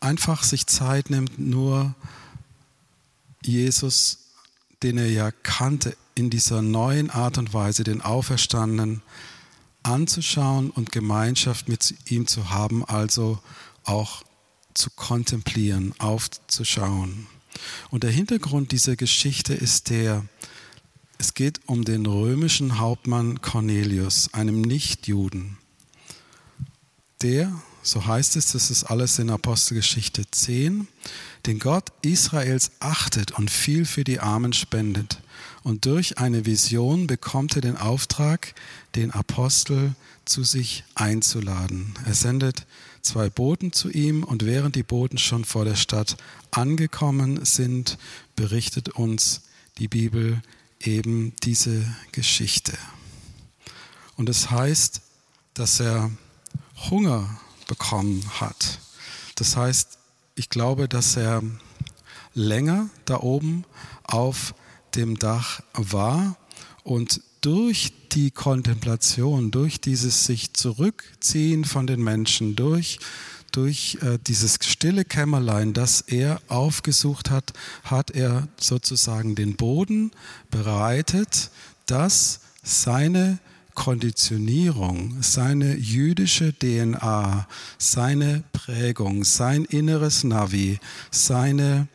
einfach 0.00 0.44
sich 0.44 0.66
Zeit 0.66 1.10
nimmt, 1.10 1.38
nur 1.38 1.94
Jesus, 3.42 4.18
den 4.82 4.98
er 4.98 5.10
ja 5.10 5.30
kannte, 5.30 5.96
in 6.14 6.30
dieser 6.30 6.62
neuen 6.62 7.10
Art 7.10 7.36
und 7.38 7.52
Weise, 7.52 7.84
den 7.84 8.00
Auferstandenen, 8.00 9.02
anzuschauen 9.82 10.70
und 10.70 10.90
Gemeinschaft 10.90 11.68
mit 11.68 11.94
ihm 12.10 12.26
zu 12.26 12.50
haben, 12.50 12.84
also 12.84 13.38
auch 13.84 14.24
zu 14.74 14.90
kontemplieren, 14.90 15.94
aufzuschauen. 15.98 17.26
Und 17.90 18.02
der 18.02 18.10
Hintergrund 18.10 18.72
dieser 18.72 18.96
Geschichte 18.96 19.54
ist 19.54 19.90
der, 19.90 20.24
es 21.18 21.34
geht 21.34 21.60
um 21.66 21.84
den 21.84 22.04
römischen 22.04 22.78
Hauptmann 22.78 23.40
Cornelius, 23.40 24.34
einem 24.34 24.60
Nichtjuden. 24.60 25.56
Der 27.22 27.52
so 27.86 28.04
heißt 28.04 28.34
es, 28.34 28.50
das 28.50 28.72
ist 28.72 28.82
alles 28.82 29.20
in 29.20 29.30
Apostelgeschichte 29.30 30.28
10, 30.28 30.88
den 31.46 31.60
Gott 31.60 31.92
Israels 32.02 32.72
achtet 32.80 33.30
und 33.38 33.48
viel 33.48 33.84
für 33.84 34.02
die 34.02 34.18
Armen 34.18 34.52
spendet. 34.52 35.20
Und 35.62 35.86
durch 35.86 36.18
eine 36.18 36.46
Vision 36.46 37.06
bekommt 37.06 37.54
er 37.54 37.62
den 37.62 37.76
Auftrag, 37.76 38.54
den 38.96 39.12
Apostel 39.12 39.94
zu 40.24 40.42
sich 40.42 40.82
einzuladen. 40.96 41.94
Er 42.04 42.14
sendet 42.14 42.66
zwei 43.02 43.30
Boten 43.30 43.72
zu 43.72 43.88
ihm 43.88 44.24
und 44.24 44.44
während 44.44 44.74
die 44.74 44.82
Boten 44.82 45.18
schon 45.18 45.44
vor 45.44 45.64
der 45.64 45.76
Stadt 45.76 46.16
angekommen 46.50 47.44
sind, 47.44 47.98
berichtet 48.34 48.88
uns 48.88 49.42
die 49.78 49.86
Bibel 49.86 50.42
eben 50.80 51.34
diese 51.44 51.86
Geschichte. 52.10 52.76
Und 54.16 54.28
es 54.28 54.50
heißt, 54.50 55.02
dass 55.54 55.78
er 55.78 56.10
Hunger 56.90 57.40
bekommen 57.66 58.24
hat. 58.40 58.78
Das 59.36 59.56
heißt, 59.56 59.98
ich 60.34 60.48
glaube, 60.48 60.88
dass 60.88 61.16
er 61.16 61.42
länger 62.34 62.90
da 63.04 63.20
oben 63.20 63.64
auf 64.04 64.54
dem 64.94 65.18
Dach 65.18 65.62
war 65.74 66.36
und 66.84 67.20
durch 67.40 67.92
die 68.12 68.30
Kontemplation, 68.30 69.50
durch 69.50 69.80
dieses 69.80 70.24
sich 70.24 70.54
zurückziehen 70.54 71.64
von 71.64 71.86
den 71.86 72.02
Menschen, 72.02 72.56
durch, 72.56 72.98
durch 73.52 73.98
äh, 74.02 74.18
dieses 74.26 74.58
stille 74.62 75.04
Kämmerlein, 75.04 75.72
das 75.72 76.00
er 76.00 76.40
aufgesucht 76.48 77.30
hat, 77.30 77.52
hat 77.84 78.10
er 78.10 78.48
sozusagen 78.58 79.34
den 79.34 79.56
Boden 79.56 80.10
bereitet, 80.50 81.50
dass 81.86 82.40
seine 82.62 83.38
Konditionierung, 83.76 85.22
seine 85.22 85.76
jüdische 85.76 86.52
DNA, 86.52 87.46
seine 87.78 88.42
Prägung, 88.52 89.22
sein 89.22 89.64
inneres 89.64 90.24
Navi, 90.24 90.80
seine 91.12 91.86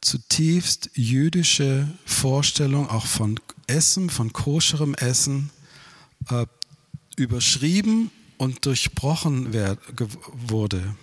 zutiefst 0.00 0.90
jüdische 0.94 1.88
Vorstellung 2.06 2.88
auch 2.88 3.04
von 3.04 3.38
Essen, 3.66 4.08
von 4.08 4.32
koscherem 4.32 4.94
Essen, 4.94 5.50
äh, 6.30 6.46
überschrieben 7.16 8.10
und 8.38 8.64
durchbrochen 8.64 9.52
werd, 9.52 9.80
wurde. 10.32 10.94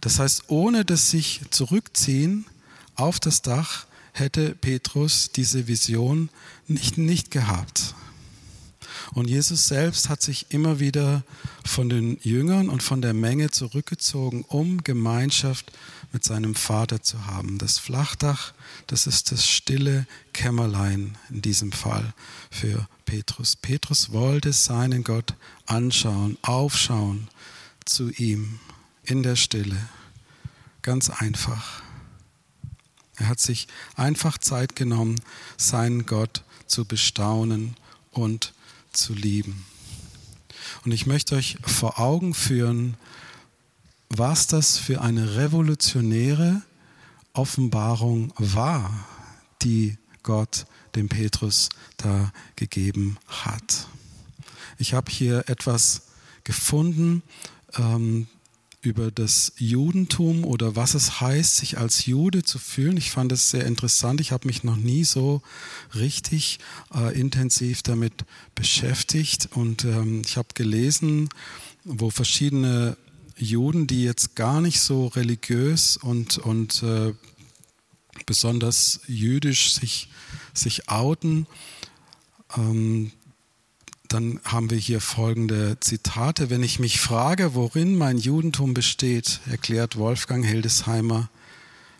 Das 0.00 0.18
heißt, 0.18 0.44
ohne 0.48 0.84
das 0.84 1.10
sich 1.10 1.42
zurückziehen 1.50 2.46
auf 2.94 3.20
das 3.20 3.42
Dach 3.42 3.86
hätte 4.12 4.54
Petrus 4.54 5.30
diese 5.30 5.68
Vision 5.68 6.30
nicht, 6.66 6.98
nicht 6.98 7.30
gehabt. 7.30 7.94
Und 9.12 9.28
Jesus 9.28 9.66
selbst 9.66 10.08
hat 10.08 10.22
sich 10.22 10.46
immer 10.50 10.80
wieder 10.80 11.24
von 11.64 11.88
den 11.88 12.18
Jüngern 12.22 12.68
und 12.68 12.82
von 12.82 13.02
der 13.02 13.14
Menge 13.14 13.50
zurückgezogen, 13.50 14.44
um 14.48 14.82
Gemeinschaft 14.84 15.72
mit 16.12 16.24
seinem 16.24 16.54
Vater 16.54 17.02
zu 17.02 17.26
haben. 17.26 17.58
Das 17.58 17.78
Flachdach, 17.78 18.52
das 18.86 19.06
ist 19.06 19.32
das 19.32 19.46
stille 19.46 20.06
Kämmerlein 20.32 21.16
in 21.30 21.42
diesem 21.42 21.72
Fall 21.72 22.14
für 22.50 22.88
Petrus. 23.04 23.56
Petrus 23.56 24.12
wollte 24.12 24.52
seinen 24.52 25.04
Gott 25.04 25.34
anschauen, 25.66 26.38
aufschauen 26.42 27.28
zu 27.84 28.10
ihm 28.10 28.58
in 29.04 29.22
der 29.22 29.36
Stille. 29.36 29.76
Ganz 30.82 31.10
einfach. 31.10 31.82
Er 33.16 33.28
hat 33.28 33.40
sich 33.40 33.68
einfach 33.96 34.38
Zeit 34.38 34.76
genommen, 34.76 35.20
seinen 35.56 36.06
Gott 36.06 36.42
zu 36.66 36.84
bestaunen 36.84 37.76
und 38.12 38.44
zu 38.46 38.59
zu 38.92 39.14
lieben. 39.14 39.64
Und 40.84 40.92
ich 40.92 41.06
möchte 41.06 41.36
euch 41.36 41.58
vor 41.62 41.98
Augen 41.98 42.34
führen, 42.34 42.96
was 44.08 44.46
das 44.46 44.78
für 44.78 45.00
eine 45.00 45.36
revolutionäre 45.36 46.62
Offenbarung 47.32 48.32
war, 48.36 49.06
die 49.62 49.96
Gott 50.22 50.66
dem 50.94 51.08
Petrus 51.08 51.68
da 51.96 52.32
gegeben 52.56 53.18
hat. 53.28 53.86
Ich 54.78 54.94
habe 54.94 55.10
hier 55.10 55.44
etwas 55.48 56.02
gefunden, 56.44 57.22
ähm, 57.76 58.26
über 58.82 59.10
das 59.10 59.52
Judentum 59.58 60.44
oder 60.44 60.74
was 60.74 60.94
es 60.94 61.20
heißt, 61.20 61.58
sich 61.58 61.76
als 61.78 62.06
Jude 62.06 62.42
zu 62.42 62.58
fühlen. 62.58 62.96
Ich 62.96 63.10
fand 63.10 63.30
es 63.30 63.50
sehr 63.50 63.66
interessant. 63.66 64.20
Ich 64.20 64.32
habe 64.32 64.46
mich 64.46 64.64
noch 64.64 64.76
nie 64.76 65.04
so 65.04 65.42
richtig 65.94 66.60
äh, 66.94 67.18
intensiv 67.18 67.82
damit 67.82 68.24
beschäftigt 68.54 69.50
und 69.52 69.84
ähm, 69.84 70.22
ich 70.24 70.38
habe 70.38 70.48
gelesen, 70.54 71.28
wo 71.84 72.10
verschiedene 72.10 72.96
Juden, 73.36 73.86
die 73.86 74.04
jetzt 74.04 74.34
gar 74.34 74.60
nicht 74.60 74.80
so 74.80 75.08
religiös 75.08 75.96
und, 75.98 76.38
und 76.38 76.82
äh, 76.82 77.12
besonders 78.24 79.00
jüdisch 79.06 79.74
sich, 79.74 80.08
sich 80.54 80.88
outen, 80.88 81.46
ähm, 82.56 83.12
dann 84.12 84.40
haben 84.44 84.70
wir 84.70 84.78
hier 84.78 85.00
folgende 85.00 85.78
Zitate. 85.78 86.50
Wenn 86.50 86.64
ich 86.64 86.80
mich 86.80 87.00
frage, 87.00 87.54
worin 87.54 87.96
mein 87.96 88.18
Judentum 88.18 88.74
besteht, 88.74 89.40
erklärt 89.48 89.96
Wolfgang 89.96 90.44
Hildesheimer, 90.44 91.30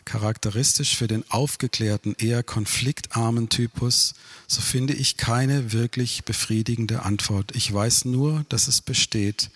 charakteristisch 0.05 0.97
für 0.97 1.07
den 1.07 1.25
aufgeklärten, 1.31 2.17
eher 2.19 2.43
konfliktarmen 2.43 3.49
Typus, 3.49 4.15
so 4.49 4.61
finde 4.61 4.93
ich 4.95 5.19
keine 5.19 5.73
wirklich 5.73 6.25
befriedigende 6.25 7.05
Antwort. 7.05 7.55
Ich 7.55 7.73
weiß 7.73 8.07
nur, 8.07 8.45
dass 8.49 8.67
es 8.67 8.81
besteht. 8.81 9.51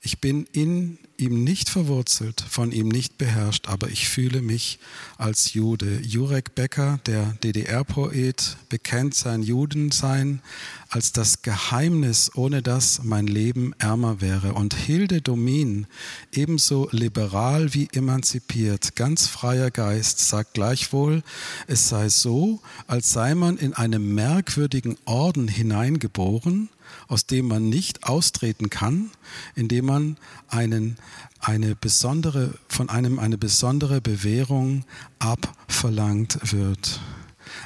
Ich 0.00 0.20
bin 0.20 0.46
in 0.52 0.98
ihm 1.16 1.42
nicht 1.42 1.68
verwurzelt, 1.68 2.40
von 2.48 2.70
ihm 2.70 2.88
nicht 2.88 3.18
beherrscht, 3.18 3.68
aber 3.68 3.88
ich 3.88 4.08
fühle 4.08 4.40
mich 4.40 4.78
als 5.16 5.52
Jude. 5.52 6.00
Jurek 6.00 6.54
Becker, 6.54 7.00
der 7.06 7.36
DDR-Poet, 7.42 8.56
bekennt 8.68 9.14
sein 9.14 9.42
Judensein 9.42 10.40
als 10.88 11.10
das 11.10 11.42
Geheimnis, 11.42 12.30
ohne 12.36 12.62
das 12.62 13.02
mein 13.02 13.26
Leben 13.26 13.72
ärmer 13.78 14.20
wäre. 14.20 14.54
Und 14.54 14.74
Hilde 14.74 15.20
Domin, 15.20 15.88
ebenso 16.32 16.88
liberal 16.92 17.74
wie 17.74 17.88
emanzipiert, 17.92 18.94
ganz 18.94 19.26
freier 19.26 19.72
Geist, 19.72 20.20
sagt 20.20 20.54
gleichwohl, 20.54 21.24
es 21.66 21.88
sei 21.88 22.08
so, 22.08 22.60
als 22.86 23.12
sei 23.12 23.34
man 23.34 23.56
in 23.58 23.74
einem 23.74 24.14
merkwürdigen 24.14 24.96
Orden 25.04 25.48
hineingeboren, 25.48 26.68
aus 27.06 27.26
dem 27.26 27.48
man 27.48 27.68
nicht 27.68 28.04
austreten 28.04 28.70
kann, 28.70 29.10
indem 29.54 29.86
man 29.86 30.16
einen, 30.48 30.96
eine 31.40 31.74
besondere, 31.74 32.54
von 32.68 32.88
einem 32.88 33.18
eine 33.18 33.38
besondere 33.38 34.00
Bewährung 34.00 34.84
abverlangt 35.18 36.52
wird. 36.52 37.00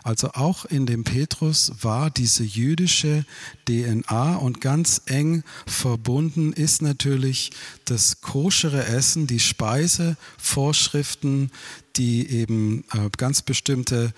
Also 0.03 0.31
auch 0.33 0.65
in 0.65 0.87
dem 0.87 1.05
Petrus 1.05 1.73
war 1.81 2.11
diese 2.11 2.43
jüdische 2.45 3.27
DNA 3.69 4.37
und 4.37 4.61
ganz 4.61 5.03
eng 5.07 5.45
verbunden 5.67 6.53
ist 6.53 6.83
natürlich 6.83 7.53
das 7.85 8.21
koschere 8.21 8.85
Essen, 8.87 9.27
die 9.27 9.41
Speisevorschriften, 9.41 11.51
die 11.97 12.29
eben 12.29 12.85
äh, 12.93 13.11
ganz 13.17 13.43
bestimmte 13.43 14.13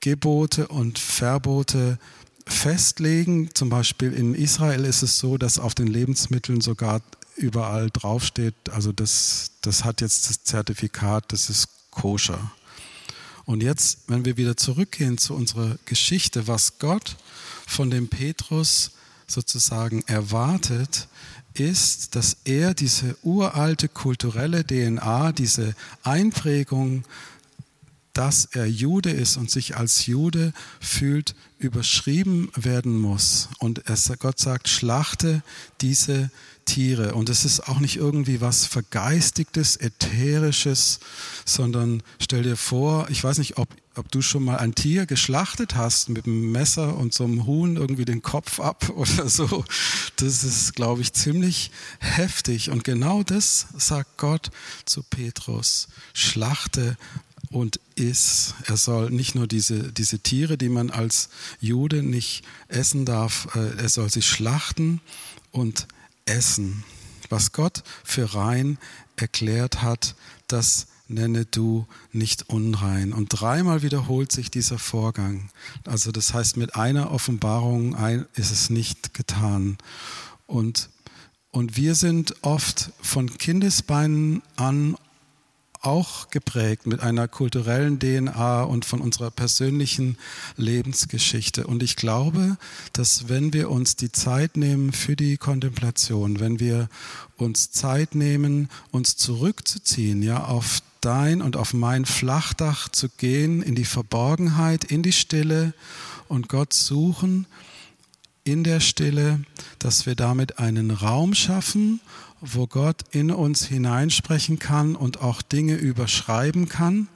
Gebote 0.00 0.66
und 0.68 0.98
Verbote 0.98 1.98
festlegen. 2.46 3.50
Zum 3.54 3.68
Beispiel 3.68 4.12
in 4.12 4.34
Israel 4.34 4.84
ist 4.84 5.02
es 5.02 5.18
so, 5.18 5.38
dass 5.38 5.58
auf 5.58 5.74
den 5.74 5.86
Lebensmitteln 5.86 6.60
sogar 6.60 7.00
überall 7.36 7.90
draufsteht, 7.90 8.54
also 8.70 8.92
das, 8.92 9.52
das 9.62 9.84
hat 9.84 10.00
jetzt 10.00 10.28
das 10.28 10.44
Zertifikat, 10.44 11.32
das 11.32 11.50
ist 11.50 11.68
koscher. 11.90 12.52
Und 13.44 13.62
jetzt, 13.62 13.98
wenn 14.06 14.24
wir 14.24 14.36
wieder 14.36 14.56
zurückgehen 14.56 15.18
zu 15.18 15.34
unserer 15.34 15.76
Geschichte, 15.84 16.46
was 16.46 16.78
Gott 16.78 17.16
von 17.66 17.90
dem 17.90 18.08
Petrus 18.08 18.92
sozusagen 19.26 20.02
erwartet, 20.06 21.08
ist, 21.54 22.16
dass 22.16 22.36
er 22.44 22.74
diese 22.74 23.16
uralte 23.22 23.88
kulturelle 23.88 24.66
DNA, 24.66 25.32
diese 25.32 25.74
Einprägung 26.02 27.04
dass 28.14 28.46
er 28.46 28.66
Jude 28.66 29.10
ist 29.10 29.36
und 29.36 29.50
sich 29.50 29.76
als 29.76 30.06
Jude 30.06 30.52
fühlt, 30.80 31.34
überschrieben 31.58 32.50
werden 32.54 32.98
muss. 32.98 33.48
Und 33.58 33.82
Gott 34.18 34.38
sagt, 34.38 34.68
schlachte 34.68 35.42
diese 35.80 36.30
Tiere. 36.64 37.14
Und 37.14 37.28
es 37.28 37.44
ist 37.44 37.68
auch 37.68 37.80
nicht 37.80 37.96
irgendwie 37.96 38.40
was 38.40 38.66
Vergeistigtes, 38.66 39.76
Ätherisches, 39.76 41.00
sondern 41.44 42.02
stell 42.20 42.42
dir 42.42 42.56
vor, 42.56 43.08
ich 43.10 43.22
weiß 43.22 43.38
nicht, 43.38 43.58
ob, 43.58 43.68
ob 43.96 44.10
du 44.10 44.22
schon 44.22 44.44
mal 44.44 44.56
ein 44.58 44.74
Tier 44.74 45.06
geschlachtet 45.06 45.74
hast 45.74 46.08
mit 46.08 46.26
einem 46.26 46.52
Messer 46.52 46.96
und 46.96 47.12
so 47.12 47.24
einem 47.24 47.46
Huhn 47.46 47.76
irgendwie 47.76 48.04
den 48.04 48.22
Kopf 48.22 48.60
ab 48.60 48.90
oder 48.94 49.28
so. 49.28 49.64
Das 50.16 50.44
ist, 50.44 50.74
glaube 50.74 51.02
ich, 51.02 51.12
ziemlich 51.12 51.70
heftig. 51.98 52.70
Und 52.70 52.84
genau 52.84 53.22
das 53.22 53.66
sagt 53.76 54.16
Gott 54.18 54.50
zu 54.84 55.02
Petrus. 55.02 55.88
Schlachte 56.12 56.96
und 57.54 57.78
iss. 57.94 58.54
Er 58.66 58.76
soll 58.76 59.10
nicht 59.10 59.36
nur 59.36 59.46
diese, 59.46 59.92
diese 59.92 60.18
Tiere, 60.18 60.58
die 60.58 60.68
man 60.68 60.90
als 60.90 61.28
Jude 61.60 62.02
nicht 62.02 62.42
essen 62.66 63.04
darf, 63.04 63.54
äh, 63.54 63.80
er 63.80 63.88
soll 63.88 64.10
sie 64.10 64.22
schlachten 64.22 65.00
und 65.52 65.86
essen. 66.24 66.82
Was 67.28 67.52
Gott 67.52 67.84
für 68.02 68.34
rein 68.34 68.76
erklärt 69.14 69.82
hat, 69.82 70.16
das 70.48 70.88
nenne 71.06 71.44
du 71.44 71.86
nicht 72.10 72.48
unrein. 72.48 73.12
Und 73.12 73.28
dreimal 73.28 73.82
wiederholt 73.82 74.32
sich 74.32 74.50
dieser 74.50 74.80
Vorgang. 74.80 75.48
Also 75.84 76.10
das 76.10 76.34
heißt, 76.34 76.56
mit 76.56 76.74
einer 76.74 77.12
Offenbarung 77.12 77.96
ist 78.34 78.50
es 78.50 78.68
nicht 78.68 79.14
getan. 79.14 79.78
Und, 80.46 80.90
und 81.52 81.76
wir 81.76 81.94
sind 81.94 82.34
oft 82.42 82.90
von 83.00 83.38
Kindesbeinen 83.38 84.42
an 84.56 84.96
auch 85.84 86.30
geprägt 86.30 86.86
mit 86.86 87.00
einer 87.00 87.28
kulturellen 87.28 87.98
DNA 87.98 88.62
und 88.62 88.84
von 88.84 89.00
unserer 89.00 89.30
persönlichen 89.30 90.16
Lebensgeschichte. 90.56 91.66
Und 91.66 91.82
ich 91.82 91.96
glaube, 91.96 92.56
dass 92.92 93.28
wenn 93.28 93.52
wir 93.52 93.70
uns 93.70 93.96
die 93.96 94.12
Zeit 94.12 94.56
nehmen 94.56 94.92
für 94.92 95.16
die 95.16 95.36
Kontemplation, 95.36 96.40
wenn 96.40 96.60
wir 96.60 96.88
uns 97.36 97.70
Zeit 97.70 98.14
nehmen, 98.14 98.68
uns 98.90 99.16
zurückzuziehen, 99.16 100.22
ja, 100.22 100.44
auf 100.44 100.80
dein 101.00 101.42
und 101.42 101.56
auf 101.56 101.74
mein 101.74 102.06
Flachdach 102.06 102.88
zu 102.88 103.08
gehen, 103.08 103.62
in 103.62 103.74
die 103.74 103.84
Verborgenheit, 103.84 104.84
in 104.84 105.02
die 105.02 105.12
Stille 105.12 105.74
und 106.28 106.48
Gott 106.48 106.72
suchen, 106.72 107.46
in 108.44 108.64
der 108.64 108.80
Stille, 108.80 109.40
dass 109.78 110.06
wir 110.06 110.14
damit 110.14 110.58
einen 110.58 110.90
Raum 110.90 111.34
schaffen, 111.34 112.00
wo 112.44 112.66
Gott 112.66 113.02
in 113.10 113.30
uns 113.30 113.64
hineinsprechen 113.64 114.58
kann 114.58 114.96
und 114.96 115.20
auch 115.20 115.40
Dinge 115.40 115.76
überschreiben 115.76 116.68
kann, 116.68 117.08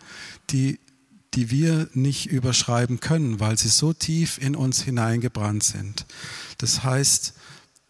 die, 0.50 0.80
die 1.34 1.50
wir 1.50 1.88
nicht 1.92 2.26
überschreiben 2.26 3.00
können, 3.00 3.38
weil 3.38 3.58
sie 3.58 3.68
so 3.68 3.92
tief 3.92 4.38
in 4.38 4.56
uns 4.56 4.82
hineingebrannt 4.82 5.62
sind. 5.62 6.06
Das 6.56 6.82
heißt, 6.82 7.34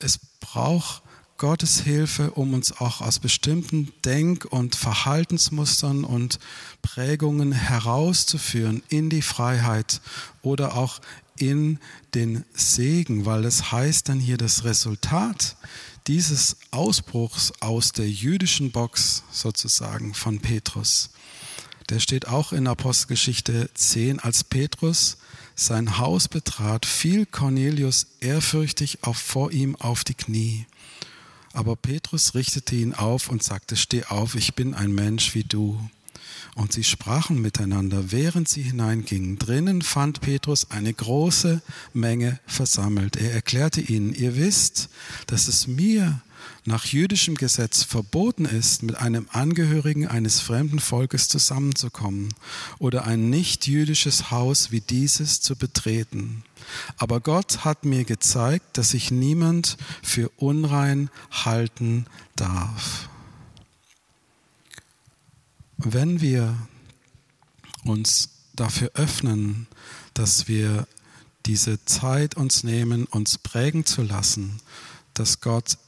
es 0.00 0.18
braucht 0.40 1.02
Gottes 1.38 1.80
Hilfe, 1.80 2.32
um 2.32 2.52
uns 2.52 2.72
auch 2.80 3.00
aus 3.00 3.20
bestimmten 3.20 3.92
Denk- 4.04 4.44
und 4.46 4.74
Verhaltensmustern 4.74 6.02
und 6.02 6.40
Prägungen 6.82 7.52
herauszuführen 7.52 8.82
in 8.88 9.08
die 9.08 9.22
Freiheit 9.22 10.00
oder 10.42 10.76
auch 10.76 11.00
in 11.38 11.78
den 12.14 12.44
Segen, 12.52 13.24
weil 13.24 13.42
das 13.42 13.70
heißt 13.70 14.08
dann 14.08 14.18
hier 14.18 14.36
das 14.36 14.64
Resultat 14.64 15.56
dieses 16.08 16.56
Ausbruchs 16.70 17.52
aus 17.60 17.92
der 17.92 18.08
jüdischen 18.08 18.72
Box 18.72 19.24
sozusagen 19.30 20.14
von 20.14 20.40
Petrus. 20.40 21.10
Der 21.90 22.00
steht 22.00 22.26
auch 22.26 22.52
in 22.52 22.66
Apostelgeschichte 22.66 23.70
10, 23.74 24.18
als 24.18 24.42
Petrus 24.42 25.18
sein 25.54 25.98
Haus 25.98 26.28
betrat, 26.28 26.86
fiel 26.86 27.26
Cornelius 27.26 28.06
ehrfürchtig 28.20 28.98
auf, 29.02 29.18
vor 29.18 29.52
ihm 29.52 29.76
auf 29.76 30.02
die 30.02 30.14
Knie. 30.14 30.66
Aber 31.52 31.76
Petrus 31.76 32.34
richtete 32.34 32.76
ihn 32.76 32.94
auf 32.94 33.28
und 33.28 33.42
sagte, 33.42 33.76
steh 33.76 34.04
auf, 34.04 34.34
ich 34.34 34.54
bin 34.54 34.74
ein 34.74 34.92
Mensch 34.92 35.34
wie 35.34 35.44
du. 35.44 35.78
Und 36.54 36.72
sie 36.72 36.84
sprachen 36.84 37.40
miteinander, 37.40 38.10
während 38.10 38.48
sie 38.48 38.62
hineingingen. 38.62 39.38
Drinnen 39.38 39.82
fand 39.82 40.20
Petrus 40.20 40.70
eine 40.70 40.92
große 40.92 41.62
Menge 41.92 42.40
versammelt. 42.46 43.16
Er 43.16 43.32
erklärte 43.32 43.80
ihnen, 43.80 44.12
ihr 44.12 44.36
wisst, 44.36 44.88
dass 45.26 45.48
es 45.48 45.66
mir 45.66 46.20
nach 46.64 46.84
jüdischem 46.84 47.34
Gesetz 47.34 47.82
verboten 47.82 48.44
ist, 48.44 48.82
mit 48.82 48.96
einem 48.96 49.26
Angehörigen 49.32 50.06
eines 50.06 50.40
fremden 50.40 50.80
Volkes 50.80 51.28
zusammenzukommen 51.28 52.34
oder 52.78 53.06
ein 53.06 53.30
nicht 53.30 53.66
jüdisches 53.66 54.30
Haus 54.30 54.70
wie 54.70 54.80
dieses 54.80 55.40
zu 55.40 55.56
betreten. 55.56 56.42
Aber 56.96 57.20
Gott 57.20 57.64
hat 57.64 57.84
mir 57.84 58.04
gezeigt, 58.04 58.76
dass 58.76 58.94
ich 58.94 59.10
niemand 59.10 59.78
für 60.02 60.28
unrein 60.36 61.10
halten 61.30 62.06
darf. 62.36 63.07
Wenn 65.78 66.20
wir 66.20 66.56
uns 67.84 68.30
dafür 68.54 68.90
öffnen, 68.94 69.68
dass 70.12 70.48
wir 70.48 70.86
diese 71.46 71.84
Zeit 71.84 72.36
uns 72.36 72.64
nehmen, 72.64 73.04
uns 73.04 73.38
prägen 73.38 73.86
zu 73.86 74.02
lassen, 74.02 74.60
dass 75.14 75.40
Gott 75.40 75.78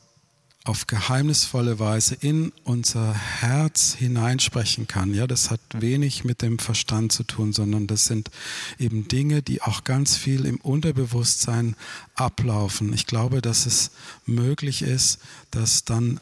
auf 0.65 0.87
geheimnisvolle 0.87 1.79
Weise 1.79 2.15
in 2.15 2.53
unser 2.65 3.15
Herz 3.15 3.95
hineinsprechen 3.95 4.87
kann. 4.87 5.15
Ja, 5.15 5.27
das 5.27 5.51
hat 5.51 5.61
wenig 5.73 6.23
mit 6.23 6.43
dem 6.43 6.59
Verstand 6.59 7.13
zu 7.13 7.25
tun, 7.25 7.53
sondern 7.53 7.87
das 7.87 8.05
sind 8.05 8.31
eben 8.79 9.09
Dinge, 9.09 9.43
die 9.43 9.63
auch 9.63 9.85
ganz 9.85 10.17
viel 10.17 10.45
im 10.45 10.59
Unterbewusstsein 10.61 11.77
ablaufen. 12.15 12.93
Ich 12.93 13.07
glaube, 13.07 13.41
dass 13.41 13.65
es 13.65 13.91
möglich 14.27 14.83
ist, 14.83 15.19
dass 15.51 15.85
dann 15.85 16.21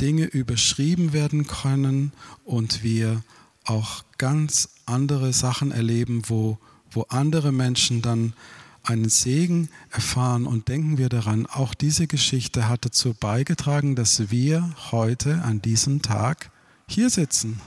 Dinge 0.00 0.24
überschrieben 0.24 1.12
werden 1.12 1.46
können 1.46 2.12
und 2.44 2.82
wir 2.82 3.22
auch 3.64 4.04
ganz 4.18 4.68
andere 4.86 5.32
Sachen 5.32 5.72
erleben, 5.72 6.22
wo, 6.26 6.58
wo 6.90 7.02
andere 7.08 7.52
Menschen 7.52 8.02
dann 8.02 8.34
einen 8.82 9.08
Segen 9.08 9.68
erfahren 9.90 10.46
und 10.46 10.68
denken 10.68 10.96
wir 10.96 11.08
daran, 11.08 11.46
auch 11.46 11.74
diese 11.74 12.06
Geschichte 12.06 12.68
hat 12.68 12.84
dazu 12.84 13.14
beigetragen, 13.14 13.96
dass 13.96 14.30
wir 14.30 14.74
heute 14.92 15.42
an 15.42 15.60
diesem 15.60 16.02
Tag 16.02 16.50
hier 16.86 17.10
sitzen. 17.10 17.60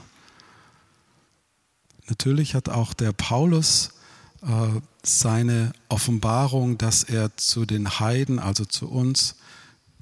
Natürlich 2.08 2.54
hat 2.54 2.68
auch 2.68 2.94
der 2.94 3.12
Paulus 3.12 3.90
äh, 4.42 4.80
seine 5.02 5.72
Offenbarung, 5.88 6.78
dass 6.78 7.04
er 7.04 7.36
zu 7.36 7.66
den 7.66 8.00
Heiden, 8.00 8.38
also 8.38 8.64
zu 8.64 8.88
uns, 8.88 9.36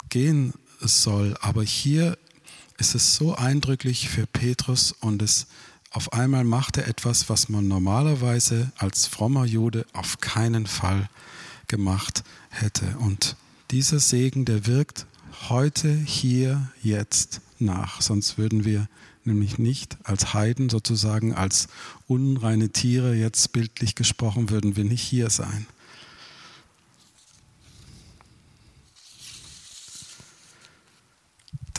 gehen 0.09 0.55
soll. 0.81 1.37
Aber 1.41 1.63
hier 1.63 2.19
ist 2.79 2.95
es 2.95 3.15
so 3.15 3.35
eindrücklich 3.35 4.09
für 4.09 4.27
Petrus 4.27 4.93
und 5.01 5.23
es 5.23 5.47
auf 5.91 6.13
einmal 6.13 6.45
macht 6.45 6.77
er 6.77 6.87
etwas, 6.87 7.29
was 7.29 7.49
man 7.49 7.67
normalerweise 7.67 8.71
als 8.77 9.07
frommer 9.07 9.45
Jude 9.45 9.87
auf 9.95 10.21
keinen 10.21 10.67
Fall 10.67 11.09
gemacht 11.67 12.25
hätte. 12.51 12.97
Und 12.99 13.37
dieser 13.71 13.99
Segen, 13.99 14.45
der 14.45 14.67
wirkt 14.67 15.07
heute, 15.49 15.95
hier, 15.95 16.71
jetzt 16.83 17.41
nach. 17.59 18.01
Sonst 18.01 18.39
würden 18.39 18.65
wir 18.65 18.89
nämlich 19.25 19.59
nicht 19.59 19.97
als 20.05 20.35
Heiden 20.35 20.69
sozusagen, 20.69 21.35
als 21.35 21.69
unreine 22.07 22.71
Tiere, 22.71 23.15
jetzt 23.15 23.53
bildlich 23.53 23.95
gesprochen, 23.95 24.51
würden 24.51 24.77
wir 24.77 24.85
nicht 24.85 25.03
hier 25.03 25.31
sein. 25.31 25.67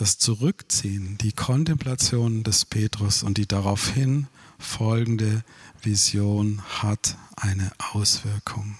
Das 0.00 0.16
Zurückziehen, 0.16 1.18
die 1.18 1.32
Kontemplation 1.32 2.42
des 2.42 2.64
Petrus 2.64 3.22
und 3.22 3.36
die 3.36 3.46
daraufhin 3.46 4.28
folgende 4.58 5.44
Vision 5.82 6.62
hat 6.80 7.18
eine 7.36 7.70
Auswirkung. 7.92 8.78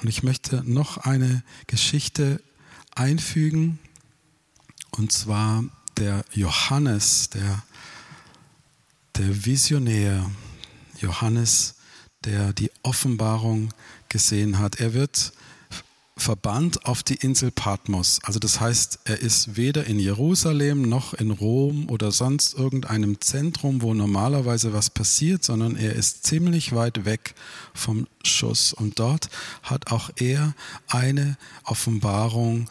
Und 0.00 0.08
ich 0.08 0.22
möchte 0.22 0.62
noch 0.64 0.98
eine 0.98 1.42
Geschichte 1.66 2.40
einfügen, 2.94 3.80
und 4.92 5.10
zwar 5.10 5.64
der 5.96 6.24
Johannes, 6.32 7.30
der, 7.30 7.64
der 9.16 9.44
Visionär, 9.44 10.30
Johannes, 11.00 11.74
der 12.22 12.52
die 12.52 12.70
Offenbarung 12.84 13.74
gesehen 14.08 14.60
hat. 14.60 14.78
Er 14.78 14.94
wird 14.94 15.32
verbannt 16.16 16.86
auf 16.86 17.02
die 17.02 17.16
Insel 17.16 17.50
Patmos. 17.50 18.20
Also 18.22 18.38
das 18.38 18.60
heißt, 18.60 19.00
er 19.04 19.18
ist 19.20 19.56
weder 19.56 19.84
in 19.84 19.98
Jerusalem 19.98 20.82
noch 20.82 21.12
in 21.14 21.30
Rom 21.30 21.88
oder 21.88 22.12
sonst 22.12 22.54
irgendeinem 22.54 23.20
Zentrum, 23.20 23.82
wo 23.82 23.94
normalerweise 23.94 24.72
was 24.72 24.90
passiert, 24.90 25.44
sondern 25.44 25.76
er 25.76 25.94
ist 25.94 26.24
ziemlich 26.24 26.74
weit 26.74 27.04
weg 27.04 27.34
vom 27.74 28.06
Schuss. 28.22 28.72
Und 28.72 28.98
dort 28.98 29.28
hat 29.62 29.90
auch 29.90 30.10
er 30.16 30.54
eine 30.88 31.36
Offenbarung 31.64 32.70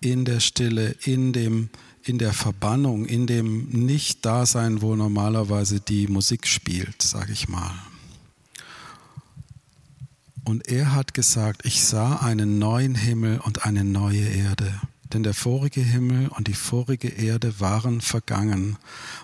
in 0.00 0.24
der 0.24 0.40
Stille, 0.40 0.94
in 1.04 1.32
dem 1.32 1.70
in 2.06 2.18
der 2.18 2.34
Verbannung, 2.34 3.06
in 3.06 3.26
dem 3.26 3.70
Nicht-Dasein, 3.70 4.82
wo 4.82 4.94
normalerweise 4.94 5.80
die 5.80 6.06
Musik 6.06 6.46
spielt, 6.46 7.00
sage 7.00 7.32
ich 7.32 7.48
mal. 7.48 7.72
Und 10.44 10.68
er 10.68 10.92
hat 10.92 11.14
gesagt, 11.14 11.64
ich 11.64 11.82
sah 11.82 12.16
einen 12.16 12.58
neuen 12.58 12.94
Himmel 12.94 13.40
und 13.40 13.64
eine 13.64 13.82
neue 13.82 14.28
Erde. 14.28 14.80
Denn 15.12 15.22
der 15.22 15.32
vorige 15.32 15.80
Himmel 15.80 16.28
und 16.28 16.48
die 16.48 16.54
vorige 16.54 17.08
Erde 17.08 17.60
waren 17.60 18.00
vergangen 18.00 18.76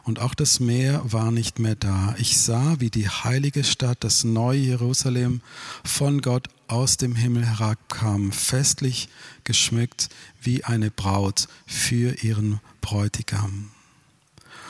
und 0.05 0.21
auch 0.21 0.35
das 0.35 0.61
Meer 0.61 1.03
war 1.05 1.31
nicht 1.31 1.59
mehr 1.59 1.75
da. 1.75 2.15
Ich 2.19 2.39
sah, 2.39 2.77
wie 2.79 2.91
die 2.91 3.09
heilige 3.09 3.65
Stadt, 3.65 3.99
das 4.05 4.23
neue 4.23 4.61
Jerusalem, 4.61 5.41
von 5.85 6.23
Gott 6.23 6.49
aus 6.69 6.97
dem 6.97 7.17
Himmel 7.17 7.45
herabkam, 7.45 8.31
festlich 8.31 9.09
geschmückt 9.43 10.11
wie 10.41 10.65
eine 10.65 10.91
Braut 10.91 11.49
für 11.67 12.23
ihren 12.23 12.61
Bräutigam. 12.81 13.71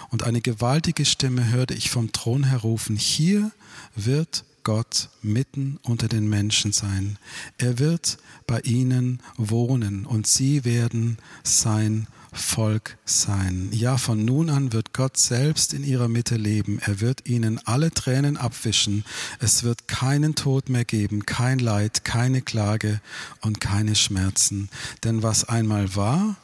Und 0.09 0.23
eine 0.23 0.41
gewaltige 0.41 1.05
Stimme 1.05 1.51
hörte 1.51 1.75
ich 1.75 1.91
vom 1.91 2.13
Thron 2.13 2.45
her 2.45 2.59
rufen, 2.59 2.97
hier 2.97 3.53
wird 3.95 4.45
Gott 4.65 5.09
mitten 5.23 5.79
unter 5.83 6.09
den 6.09 6.29
Menschen 6.29 6.73
sein. 6.73 7.19
Er 7.59 7.79
wird 7.79 8.19
bei 8.47 8.61
ihnen 8.61 9.21
wohnen 9.37 10.07
und 10.07 10.27
sie 10.27 10.65
werden 10.65 11.19
sein 11.43 12.07
Volk 12.33 12.97
sein. 13.05 13.71
Ja, 13.73 13.97
von 13.97 14.25
nun 14.25 14.51
an 14.51 14.73
wird 14.73 14.93
Gott 14.93 15.17
selbst 15.17 15.75
in 15.75 15.83
ihrer 15.83 16.09
Mitte 16.09 16.37
leben. 16.37 16.79
Er 16.79 17.01
wird 17.01 17.29
ihnen 17.29 17.59
alle 17.67 17.91
Tränen 17.91 18.37
abwischen. 18.37 19.05
Es 19.41 19.65
wird 19.65 19.89
keinen 19.89 20.37
Tod 20.37 20.69
mehr 20.69 20.85
geben, 20.85 21.27
kein 21.27 21.59
Leid, 21.59 22.05
keine 22.05 22.41
Klage 22.41 23.01
und 23.41 23.61
keine 23.61 23.97
Schmerzen. 23.97 24.69
Denn 25.03 25.23
was 25.23 25.45
einmal 25.45 25.97
war, 25.97 26.37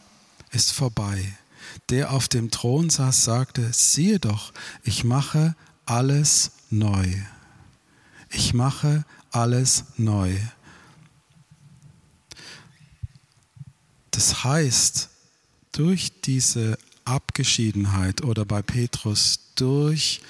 ist 0.50 0.72
vorbei. 0.72 1.36
Der 1.90 2.10
auf 2.10 2.26
dem 2.28 2.50
Thron 2.50 2.90
saß, 2.90 3.24
sagte, 3.24 3.68
siehe 3.72 4.18
doch, 4.18 4.52
ich 4.82 5.04
mache 5.04 5.54
alles 5.84 6.50
neu. 6.70 7.06
Ich 8.36 8.52
mache 8.52 9.06
alles 9.30 9.84
neu. 9.96 10.36
Das 14.10 14.44
heißt, 14.44 15.08
durch 15.72 16.20
diese 16.20 16.76
Abgeschiedenheit 17.06 18.22
oder 18.22 18.44
bei 18.44 18.60
Petrus 18.60 19.40
durch 19.54 20.20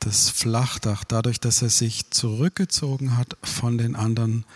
das 0.00 0.30
Flachdach, 0.30 1.04
dadurch, 1.04 1.38
dass 1.38 1.60
er 1.60 1.68
sich 1.68 2.08
zurückgezogen 2.08 3.18
hat 3.18 3.36
von 3.42 3.76
den 3.76 3.94
anderen, 3.94 4.46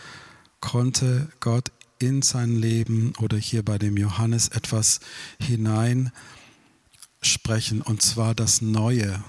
konnte 0.61 1.29
Gott 1.40 1.70
in 1.98 2.22
sein 2.22 2.57
Leben 2.57 3.12
oder 3.18 3.37
hier 3.37 3.62
bei 3.62 3.77
dem 3.77 3.98
Johannes 3.98 4.48
etwas 4.48 5.01
hinein 5.38 6.11
sprechen 7.20 7.83
und 7.83 8.01
zwar 8.01 8.35
das 8.35 8.62
Neue, 8.62 9.22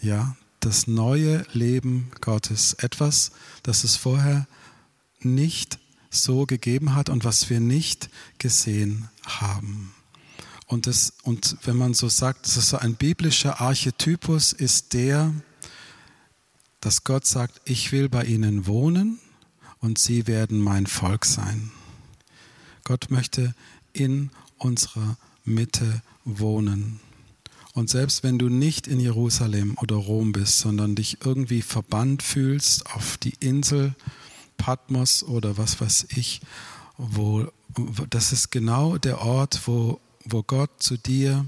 ja, 0.00 0.34
das 0.64 0.86
neue 0.86 1.44
Leben 1.52 2.10
Gottes, 2.20 2.74
etwas, 2.74 3.32
das 3.62 3.84
es 3.84 3.96
vorher 3.96 4.46
nicht 5.20 5.78
so 6.08 6.46
gegeben 6.46 6.94
hat 6.94 7.08
und 7.08 7.24
was 7.24 7.50
wir 7.50 7.60
nicht 7.60 8.08
gesehen 8.38 9.08
haben. 9.24 9.92
Und, 10.66 10.86
das, 10.86 11.14
und 11.24 11.56
wenn 11.64 11.76
man 11.76 11.94
so 11.94 12.08
sagt, 12.08 12.46
das 12.46 12.56
ist 12.56 12.70
so 12.70 12.78
ein 12.78 12.94
biblischer 12.94 13.60
Archetypus, 13.60 14.52
ist 14.52 14.92
der, 14.94 15.34
dass 16.80 17.04
Gott 17.04 17.26
sagt, 17.26 17.60
ich 17.64 17.92
will 17.92 18.08
bei 18.08 18.24
ihnen 18.24 18.66
wohnen 18.66 19.18
und 19.80 19.98
sie 19.98 20.26
werden 20.26 20.60
mein 20.60 20.86
Volk 20.86 21.24
sein. 21.24 21.72
Gott 22.84 23.10
möchte 23.10 23.54
in 23.92 24.30
unserer 24.58 25.16
Mitte 25.44 26.02
wohnen. 26.24 27.00
Und 27.74 27.88
selbst 27.88 28.22
wenn 28.22 28.38
du 28.38 28.48
nicht 28.48 28.86
in 28.86 29.00
Jerusalem 29.00 29.76
oder 29.80 29.96
Rom 29.96 30.32
bist, 30.32 30.58
sondern 30.58 30.94
dich 30.94 31.18
irgendwie 31.24 31.62
verbannt 31.62 32.22
fühlst 32.22 32.86
auf 32.94 33.16
die 33.16 33.34
Insel 33.40 33.94
Patmos 34.58 35.22
oder 35.22 35.56
was 35.56 35.80
weiß 35.80 36.08
ich, 36.16 36.40
wo, 36.98 37.46
das 38.10 38.32
ist 38.32 38.50
genau 38.50 38.98
der 38.98 39.22
Ort, 39.22 39.62
wo, 39.66 40.00
wo 40.24 40.42
Gott 40.42 40.70
zu 40.82 40.96
dir 40.96 41.46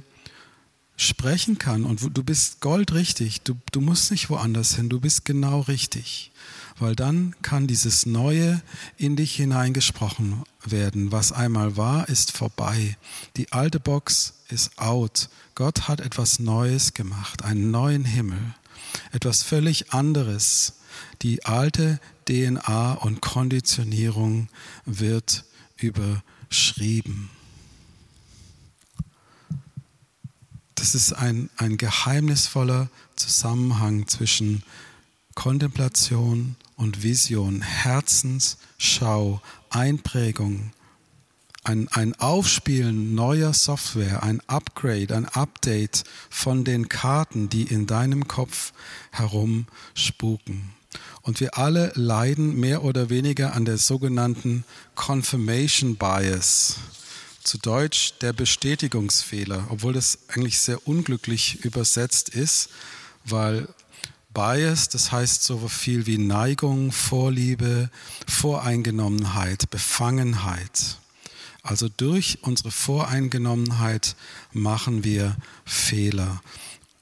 sprechen 0.96 1.58
kann 1.58 1.84
und 1.84 2.02
wo, 2.02 2.08
du 2.08 2.22
bist 2.22 2.60
goldrichtig, 2.60 3.42
du, 3.42 3.54
du 3.72 3.80
musst 3.80 4.10
nicht 4.10 4.30
woanders 4.30 4.76
hin, 4.76 4.88
du 4.88 5.00
bist 5.00 5.24
genau 5.24 5.60
richtig, 5.60 6.30
weil 6.78 6.94
dann 6.94 7.34
kann 7.42 7.66
dieses 7.66 8.06
Neue 8.06 8.62
in 8.96 9.16
dich 9.16 9.34
hineingesprochen 9.34 10.44
werden. 10.64 11.12
Was 11.12 11.32
einmal 11.32 11.76
war, 11.76 12.08
ist 12.08 12.32
vorbei. 12.32 12.96
Die 13.37 13.52
alte 13.52 13.80
Box 13.80 14.34
ist 14.48 14.78
out. 14.78 15.28
Gott 15.54 15.88
hat 15.88 16.00
etwas 16.00 16.38
Neues 16.38 16.94
gemacht, 16.94 17.42
einen 17.42 17.70
neuen 17.70 18.04
Himmel, 18.04 18.54
etwas 19.12 19.42
völlig 19.42 19.92
anderes. 19.92 20.74
Die 21.22 21.44
alte 21.44 22.00
DNA 22.26 22.94
und 22.94 23.20
Konditionierung 23.20 24.48
wird 24.85 25.44
überschrieben. 25.76 27.30
Das 30.74 30.94
ist 30.94 31.12
ein, 31.12 31.50
ein 31.57 31.76
geheimnisvoller 31.76 32.90
Zusammenhang 33.16 34.07
zwischen 34.07 34.62
Kontemplation 35.35 36.57
und 36.76 37.02
Vision, 37.02 37.62
Herzensschau, 37.62 39.40
Einprägung, 39.70 40.72
ein, 41.64 41.88
ein 41.88 42.14
Aufspielen 42.20 43.14
neuer 43.14 43.55
Software, 43.55 44.22
ein 44.22 44.40
Upgrade, 44.46 45.16
ein 45.16 45.27
Update 45.27 46.05
von 46.31 46.64
den 46.64 46.88
Karten, 46.88 47.48
die 47.48 47.64
in 47.64 47.87
deinem 47.87 48.29
Kopf 48.29 48.72
herumspuken. 49.11 50.70
Und 51.22 51.40
wir 51.40 51.57
alle 51.57 51.90
leiden 51.94 52.61
mehr 52.61 52.85
oder 52.85 53.09
weniger 53.09 53.55
an 53.55 53.64
der 53.64 53.79
sogenannten 53.79 54.64
Confirmation 54.94 55.96
Bias. 55.96 56.77
Zu 57.42 57.59
Deutsch 57.59 58.14
der 58.20 58.33
Bestätigungsfehler, 58.33 59.66
obwohl 59.70 59.94
das 59.94 60.18
eigentlich 60.29 60.59
sehr 60.59 60.87
unglücklich 60.87 61.64
übersetzt 61.64 62.29
ist, 62.31 62.70
weil 63.24 63.68
Bias, 64.35 64.88
das 64.88 65.12
heißt 65.12 65.44
so 65.44 65.68
viel 65.68 66.07
wie 66.07 66.18
Neigung, 66.18 66.90
Vorliebe, 66.90 67.90
Voreingenommenheit, 68.27 69.70
Befangenheit. 69.70 70.98
Also 71.64 71.88
durch 71.88 72.38
unsere 72.42 72.70
Voreingenommenheit 72.70 74.14
machen 74.53 75.03
wir 75.03 75.35
Fehler 75.64 76.40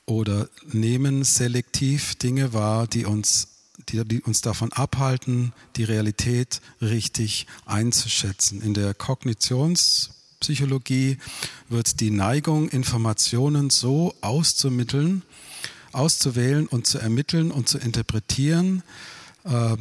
oder 0.07 0.48
nehmen 0.70 1.25
selektiv 1.25 2.14
Dinge 2.14 2.53
wahr, 2.53 2.87
die 2.87 3.05
uns 3.05 3.48
die, 3.88 4.05
die 4.05 4.22
uns 4.22 4.40
davon 4.40 4.72
abhalten, 4.72 5.53
die 5.75 5.83
Realität 5.83 6.61
richtig 6.81 7.48
einzuschätzen. 7.66 8.62
In 8.62 8.75
der 8.75 8.94
Kognitionspsychologie 8.94 11.18
wird 11.68 11.98
die 11.98 12.12
Neigung, 12.12 12.68
Informationen 12.68 13.70
so 13.70 14.14
auszumitteln, 14.20 15.25
auszuwählen 15.90 16.68
und 16.68 16.87
zu 16.87 17.01
ermitteln 17.01 17.51
und 17.51 17.68
zu 17.68 17.79
interpretieren. 17.79 18.85
Äh, 19.42 19.77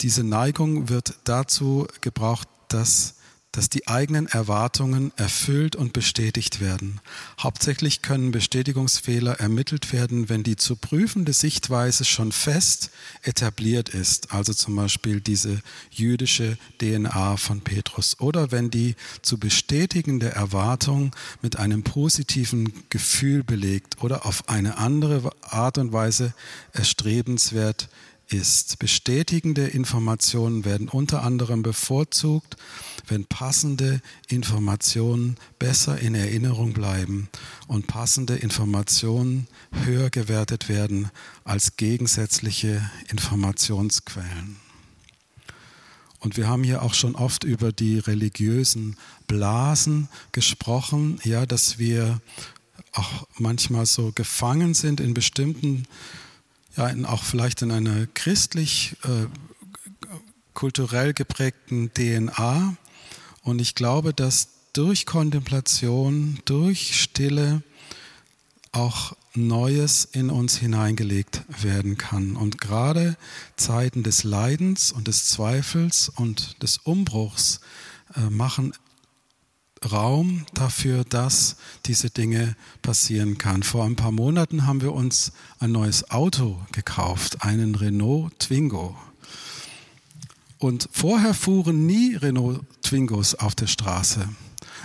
diese 0.00 0.24
Neigung 0.24 0.88
wird 0.88 1.14
dazu 1.22 1.86
gebraucht, 2.00 2.48
dass 2.66 3.14
dass 3.56 3.70
die 3.70 3.88
eigenen 3.88 4.26
Erwartungen 4.26 5.12
erfüllt 5.16 5.76
und 5.76 5.94
bestätigt 5.94 6.60
werden. 6.60 7.00
Hauptsächlich 7.40 8.02
können 8.02 8.30
Bestätigungsfehler 8.30 9.40
ermittelt 9.40 9.94
werden, 9.94 10.28
wenn 10.28 10.42
die 10.42 10.56
zu 10.56 10.76
prüfende 10.76 11.32
Sichtweise 11.32 12.04
schon 12.04 12.32
fest 12.32 12.90
etabliert 13.22 13.88
ist, 13.88 14.34
also 14.34 14.52
zum 14.52 14.76
Beispiel 14.76 15.22
diese 15.22 15.62
jüdische 15.90 16.58
DNA 16.82 17.38
von 17.38 17.62
Petrus, 17.62 18.20
oder 18.20 18.52
wenn 18.52 18.70
die 18.70 18.94
zu 19.22 19.38
bestätigende 19.38 20.30
Erwartung 20.32 21.16
mit 21.40 21.58
einem 21.58 21.82
positiven 21.82 22.74
Gefühl 22.90 23.42
belegt 23.42 24.02
oder 24.02 24.26
auf 24.26 24.50
eine 24.50 24.76
andere 24.76 25.30
Art 25.40 25.78
und 25.78 25.94
Weise 25.94 26.34
erstrebenswert 26.74 27.84
ist. 27.84 28.05
Bestätigende 28.28 29.68
Informationen 29.68 30.64
werden 30.64 30.88
unter 30.88 31.22
anderem 31.22 31.62
bevorzugt, 31.62 32.56
wenn 33.06 33.24
passende 33.24 34.00
Informationen 34.28 35.36
besser 35.60 36.00
in 36.00 36.16
Erinnerung 36.16 36.72
bleiben 36.72 37.28
und 37.68 37.86
passende 37.86 38.34
Informationen 38.34 39.46
höher 39.84 40.10
gewertet 40.10 40.68
werden 40.68 41.10
als 41.44 41.76
gegensätzliche 41.76 42.90
Informationsquellen. 43.10 44.56
Und 46.18 46.36
wir 46.36 46.48
haben 46.48 46.64
hier 46.64 46.82
auch 46.82 46.94
schon 46.94 47.14
oft 47.14 47.44
über 47.44 47.70
die 47.70 48.00
religiösen 48.00 48.96
Blasen 49.28 50.08
gesprochen, 50.32 51.20
ja, 51.22 51.46
dass 51.46 51.78
wir 51.78 52.20
auch 52.90 53.28
manchmal 53.38 53.86
so 53.86 54.10
gefangen 54.12 54.74
sind 54.74 54.98
in 54.98 55.14
bestimmten 55.14 55.84
ja, 56.76 56.88
in, 56.88 57.04
auch 57.04 57.24
vielleicht 57.24 57.62
in 57.62 57.70
einer 57.70 58.06
christlich 58.06 58.96
äh, 59.04 59.26
kulturell 60.54 61.12
geprägten 61.12 61.92
DNA. 61.92 62.76
Und 63.42 63.60
ich 63.60 63.74
glaube, 63.74 64.12
dass 64.12 64.48
durch 64.72 65.06
Kontemplation, 65.06 66.40
durch 66.44 67.00
Stille 67.00 67.62
auch 68.72 69.16
Neues 69.34 70.04
in 70.04 70.30
uns 70.30 70.56
hineingelegt 70.56 71.42
werden 71.62 71.96
kann. 71.98 72.36
Und 72.36 72.60
gerade 72.60 73.16
Zeiten 73.56 74.02
des 74.02 74.24
Leidens 74.24 74.92
und 74.92 75.08
des 75.08 75.26
Zweifels 75.26 76.08
und 76.08 76.62
des 76.62 76.78
Umbruchs 76.78 77.60
äh, 78.16 78.30
machen 78.30 78.72
Raum 79.86 80.46
dafür, 80.54 81.04
dass 81.04 81.56
diese 81.86 82.10
Dinge 82.10 82.56
passieren 82.82 83.38
kann. 83.38 83.62
Vor 83.62 83.84
ein 83.84 83.96
paar 83.96 84.12
Monaten 84.12 84.66
haben 84.66 84.80
wir 84.82 84.92
uns 84.92 85.32
ein 85.58 85.72
neues 85.72 86.10
Auto 86.10 86.60
gekauft, 86.72 87.42
einen 87.42 87.74
Renault 87.74 88.38
Twingo. 88.38 88.96
Und 90.58 90.88
vorher 90.92 91.34
fuhren 91.34 91.86
nie 91.86 92.14
Renault 92.14 92.60
Twingos 92.82 93.34
auf 93.34 93.54
der 93.54 93.66
Straße. 93.66 94.28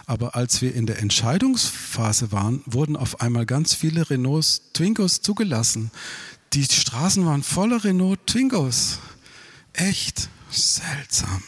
Aber 0.06 0.36
als 0.36 0.62
wir 0.62 0.76
in 0.76 0.86
der 0.86 1.00
Entscheidungsphase 1.00 2.32
waren, 2.32 2.62
wurden 2.66 2.98
auf 2.98 3.22
einmal 3.22 3.46
ganz 3.46 3.74
viele 3.74 4.10
Renault 4.10 4.74
Twingos 4.74 5.22
zugelassen. 5.22 5.92
Die 6.54 6.66
Straßen 6.66 7.26
waren 7.26 7.44
voller 7.44 7.84
Renault 7.84 8.28
Twingos. 8.28 9.00
Echt 9.74 10.30
seltsam. 10.50 11.42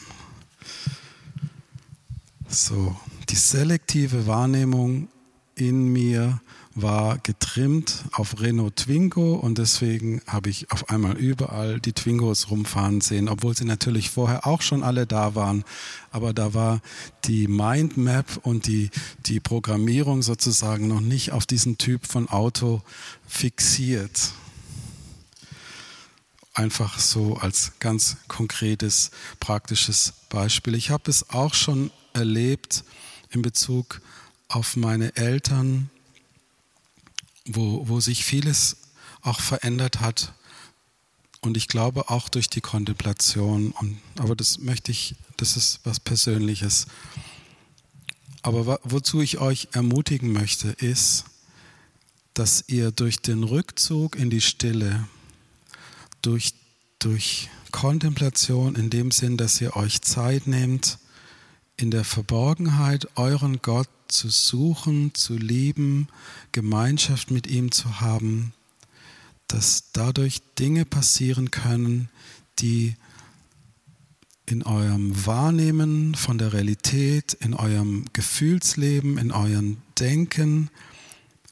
So, 2.48 2.96
die 3.28 3.36
selektive 3.36 4.26
Wahrnehmung 4.26 5.08
in 5.56 5.92
mir 5.92 6.40
war 6.74 7.18
getrimmt 7.18 8.04
auf 8.12 8.40
Renault 8.40 8.76
Twingo 8.76 9.34
und 9.34 9.58
deswegen 9.58 10.20
habe 10.26 10.50
ich 10.50 10.72
auf 10.72 10.90
einmal 10.90 11.16
überall 11.16 11.78
die 11.78 11.92
Twingos 11.92 12.50
rumfahren 12.50 13.00
sehen, 13.00 13.28
obwohl 13.28 13.56
sie 13.56 13.64
natürlich 13.64 14.10
vorher 14.10 14.44
auch 14.46 14.60
schon 14.60 14.82
alle 14.82 15.06
da 15.06 15.36
waren. 15.36 15.64
Aber 16.10 16.32
da 16.32 16.52
war 16.52 16.80
die 17.24 17.46
Mindmap 17.46 18.40
und 18.42 18.66
die, 18.66 18.90
die 19.26 19.38
Programmierung 19.38 20.22
sozusagen 20.22 20.88
noch 20.88 21.00
nicht 21.00 21.30
auf 21.30 21.46
diesen 21.46 21.78
Typ 21.78 22.06
von 22.06 22.28
Auto 22.28 22.82
fixiert. 23.26 24.32
Einfach 26.54 26.98
so 26.98 27.36
als 27.36 27.72
ganz 27.78 28.16
konkretes, 28.26 29.12
praktisches 29.38 30.14
Beispiel. 30.28 30.74
Ich 30.74 30.90
habe 30.90 31.08
es 31.08 31.30
auch 31.30 31.54
schon 31.54 31.92
erlebt 32.14 32.84
in 33.34 33.42
Bezug 33.42 34.00
auf 34.48 34.76
meine 34.76 35.16
Eltern, 35.16 35.90
wo, 37.46 37.88
wo 37.88 38.00
sich 38.00 38.24
vieles 38.24 38.76
auch 39.22 39.40
verändert 39.40 40.00
hat. 40.00 40.32
Und 41.40 41.56
ich 41.56 41.68
glaube 41.68 42.08
auch 42.08 42.28
durch 42.28 42.48
die 42.48 42.60
Kontemplation. 42.60 43.72
Und, 43.72 43.98
aber 44.18 44.34
das 44.34 44.58
möchte 44.58 44.92
ich, 44.92 45.16
das 45.36 45.56
ist 45.56 45.80
was 45.84 46.00
Persönliches. 46.00 46.86
Aber 48.42 48.80
wozu 48.82 49.20
ich 49.20 49.38
euch 49.38 49.68
ermutigen 49.72 50.32
möchte, 50.32 50.68
ist, 50.68 51.24
dass 52.34 52.64
ihr 52.66 52.90
durch 52.90 53.20
den 53.20 53.44
Rückzug 53.44 54.16
in 54.16 54.28
die 54.28 54.40
Stille, 54.40 55.08
durch, 56.22 56.54
durch 56.98 57.48
Kontemplation 57.70 58.74
in 58.74 58.90
dem 58.90 59.10
Sinn, 59.10 59.36
dass 59.36 59.60
ihr 59.60 59.76
euch 59.76 60.02
Zeit 60.02 60.46
nehmt, 60.46 60.98
in 61.76 61.90
der 61.90 62.04
Verborgenheit 62.04 63.08
euren 63.16 63.60
Gott 63.62 63.88
zu 64.08 64.28
suchen, 64.28 65.14
zu 65.14 65.36
lieben, 65.36 66.08
Gemeinschaft 66.52 67.30
mit 67.30 67.46
ihm 67.46 67.72
zu 67.72 68.00
haben, 68.00 68.52
dass 69.48 69.90
dadurch 69.92 70.42
Dinge 70.58 70.84
passieren 70.84 71.50
können, 71.50 72.08
die 72.58 72.94
in 74.46 74.62
eurem 74.62 75.26
Wahrnehmen 75.26 76.14
von 76.14 76.38
der 76.38 76.52
Realität, 76.52 77.32
in 77.34 77.54
eurem 77.54 78.04
Gefühlsleben, 78.12 79.18
in 79.18 79.32
eurem 79.32 79.78
Denken 79.98 80.70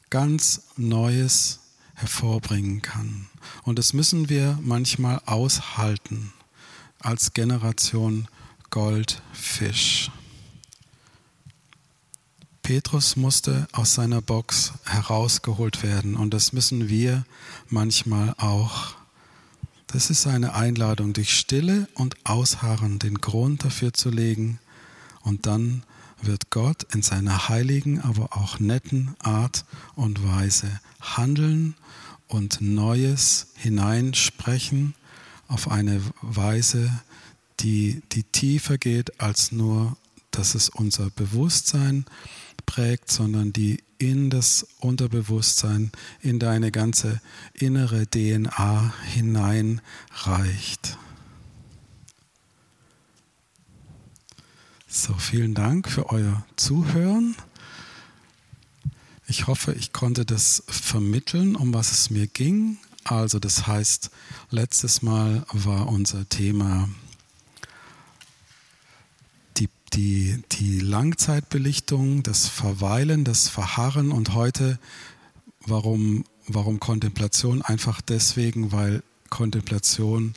ganz 0.09 0.61
Neues 0.77 1.59
hervorbringen 1.95 2.81
kann. 2.81 3.27
Und 3.63 3.79
das 3.79 3.93
müssen 3.93 4.29
wir 4.29 4.59
manchmal 4.61 5.21
aushalten 5.25 6.33
als 6.99 7.33
Generation 7.33 8.27
Goldfisch. 8.73 10.09
Petrus 12.63 13.15
musste 13.15 13.67
aus 13.71 13.93
seiner 13.93 14.19
Box 14.19 14.73
herausgeholt 14.85 15.83
werden 15.83 16.15
und 16.15 16.33
das 16.33 16.53
müssen 16.53 16.89
wir 16.89 17.23
manchmal 17.69 18.33
auch. 18.39 18.95
Das 19.85 20.09
ist 20.09 20.25
eine 20.25 20.55
Einladung, 20.55 21.13
durch 21.13 21.37
Stille 21.37 21.87
und 21.93 22.15
Ausharren 22.23 22.97
den 22.97 23.19
Grund 23.19 23.63
dafür 23.63 23.93
zu 23.93 24.09
legen 24.09 24.57
und 25.21 25.45
dann 25.45 25.83
wird 26.23 26.49
Gott 26.49 26.81
in 26.95 27.03
seiner 27.03 27.49
heiligen, 27.49 28.01
aber 28.01 28.35
auch 28.35 28.59
netten 28.59 29.15
Art 29.19 29.65
und 29.93 30.27
Weise 30.27 30.79
handeln 30.99 31.75
und 32.27 32.59
Neues 32.59 33.49
hineinsprechen 33.53 34.95
auf 35.47 35.69
eine 35.69 36.01
Weise, 36.23 36.89
die, 37.63 38.01
die 38.11 38.23
tiefer 38.23 38.77
geht 38.77 39.19
als 39.21 39.51
nur, 39.51 39.97
dass 40.31 40.55
es 40.55 40.69
unser 40.69 41.09
Bewusstsein 41.09 42.05
prägt, 42.65 43.11
sondern 43.11 43.53
die 43.53 43.83
in 43.97 44.29
das 44.29 44.67
Unterbewusstsein, 44.79 45.91
in 46.21 46.39
deine 46.39 46.71
ganze 46.71 47.21
innere 47.53 48.05
DNA 48.07 48.93
hineinreicht. 49.05 50.97
So, 54.87 55.13
vielen 55.15 55.53
Dank 55.53 55.89
für 55.89 56.09
euer 56.09 56.45
Zuhören. 56.55 57.35
Ich 59.27 59.47
hoffe, 59.47 59.73
ich 59.73 59.93
konnte 59.93 60.25
das 60.25 60.63
vermitteln, 60.67 61.55
um 61.55 61.73
was 61.73 61.91
es 61.91 62.09
mir 62.09 62.27
ging. 62.27 62.77
Also 63.03 63.39
das 63.39 63.67
heißt, 63.67 64.11
letztes 64.49 65.01
Mal 65.01 65.45
war 65.51 65.87
unser 65.87 66.27
Thema 66.29 66.89
die, 69.93 70.43
die 70.51 70.79
Langzeitbelichtung, 70.79 72.23
das 72.23 72.47
Verweilen, 72.47 73.23
das 73.23 73.49
Verharren 73.49 74.11
und 74.11 74.33
heute, 74.33 74.79
warum, 75.65 76.25
warum 76.47 76.79
Kontemplation? 76.79 77.61
Einfach 77.61 78.01
deswegen, 78.01 78.71
weil 78.71 79.03
Kontemplation, 79.29 80.33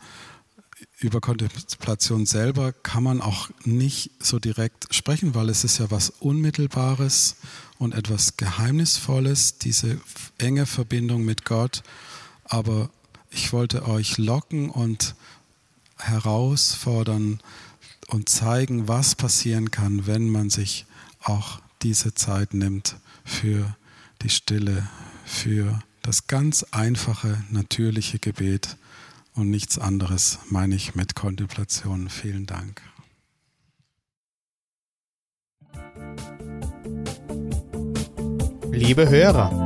über 0.99 1.21
Kontemplation 1.21 2.27
selber 2.27 2.73
kann 2.73 3.03
man 3.03 3.21
auch 3.21 3.51
nicht 3.64 4.11
so 4.21 4.38
direkt 4.38 4.95
sprechen, 4.95 5.35
weil 5.35 5.49
es 5.49 5.64
ist 5.64 5.79
ja 5.79 5.90
was 5.90 6.11
Unmittelbares 6.11 7.37
und 7.79 7.95
etwas 7.95 8.37
Geheimnisvolles, 8.37 9.59
diese 9.59 10.01
enge 10.38 10.66
Verbindung 10.66 11.25
mit 11.25 11.45
Gott. 11.45 11.83
Aber 12.45 12.90
ich 13.31 13.53
wollte 13.53 13.87
euch 13.87 14.19
locken 14.19 14.71
und 14.71 15.14
herausfordern, 15.99 17.40
und 18.09 18.29
zeigen, 18.29 18.88
was 18.88 19.14
passieren 19.14 19.71
kann, 19.71 20.07
wenn 20.07 20.29
man 20.29 20.51
sich 20.51 20.87
auch 21.23 21.61
diese 21.83 22.14
Zeit 22.14 22.55
nimmt 22.55 22.97
für 23.25 23.77
die 24.23 24.31
Stille, 24.31 24.88
für 25.25 25.81
das 26.03 26.27
ganz 26.27 26.64
einfache, 26.71 27.42
natürliche 27.51 28.19
Gebet 28.19 28.77
und 29.35 29.51
nichts 29.51 29.79
anderes 29.79 30.38
meine 30.49 30.75
ich 30.75 30.95
mit 30.95 31.14
Kontemplation. 31.14 32.09
Vielen 32.09 32.47
Dank. 32.47 32.81
Liebe 38.71 39.09
Hörer, 39.09 39.65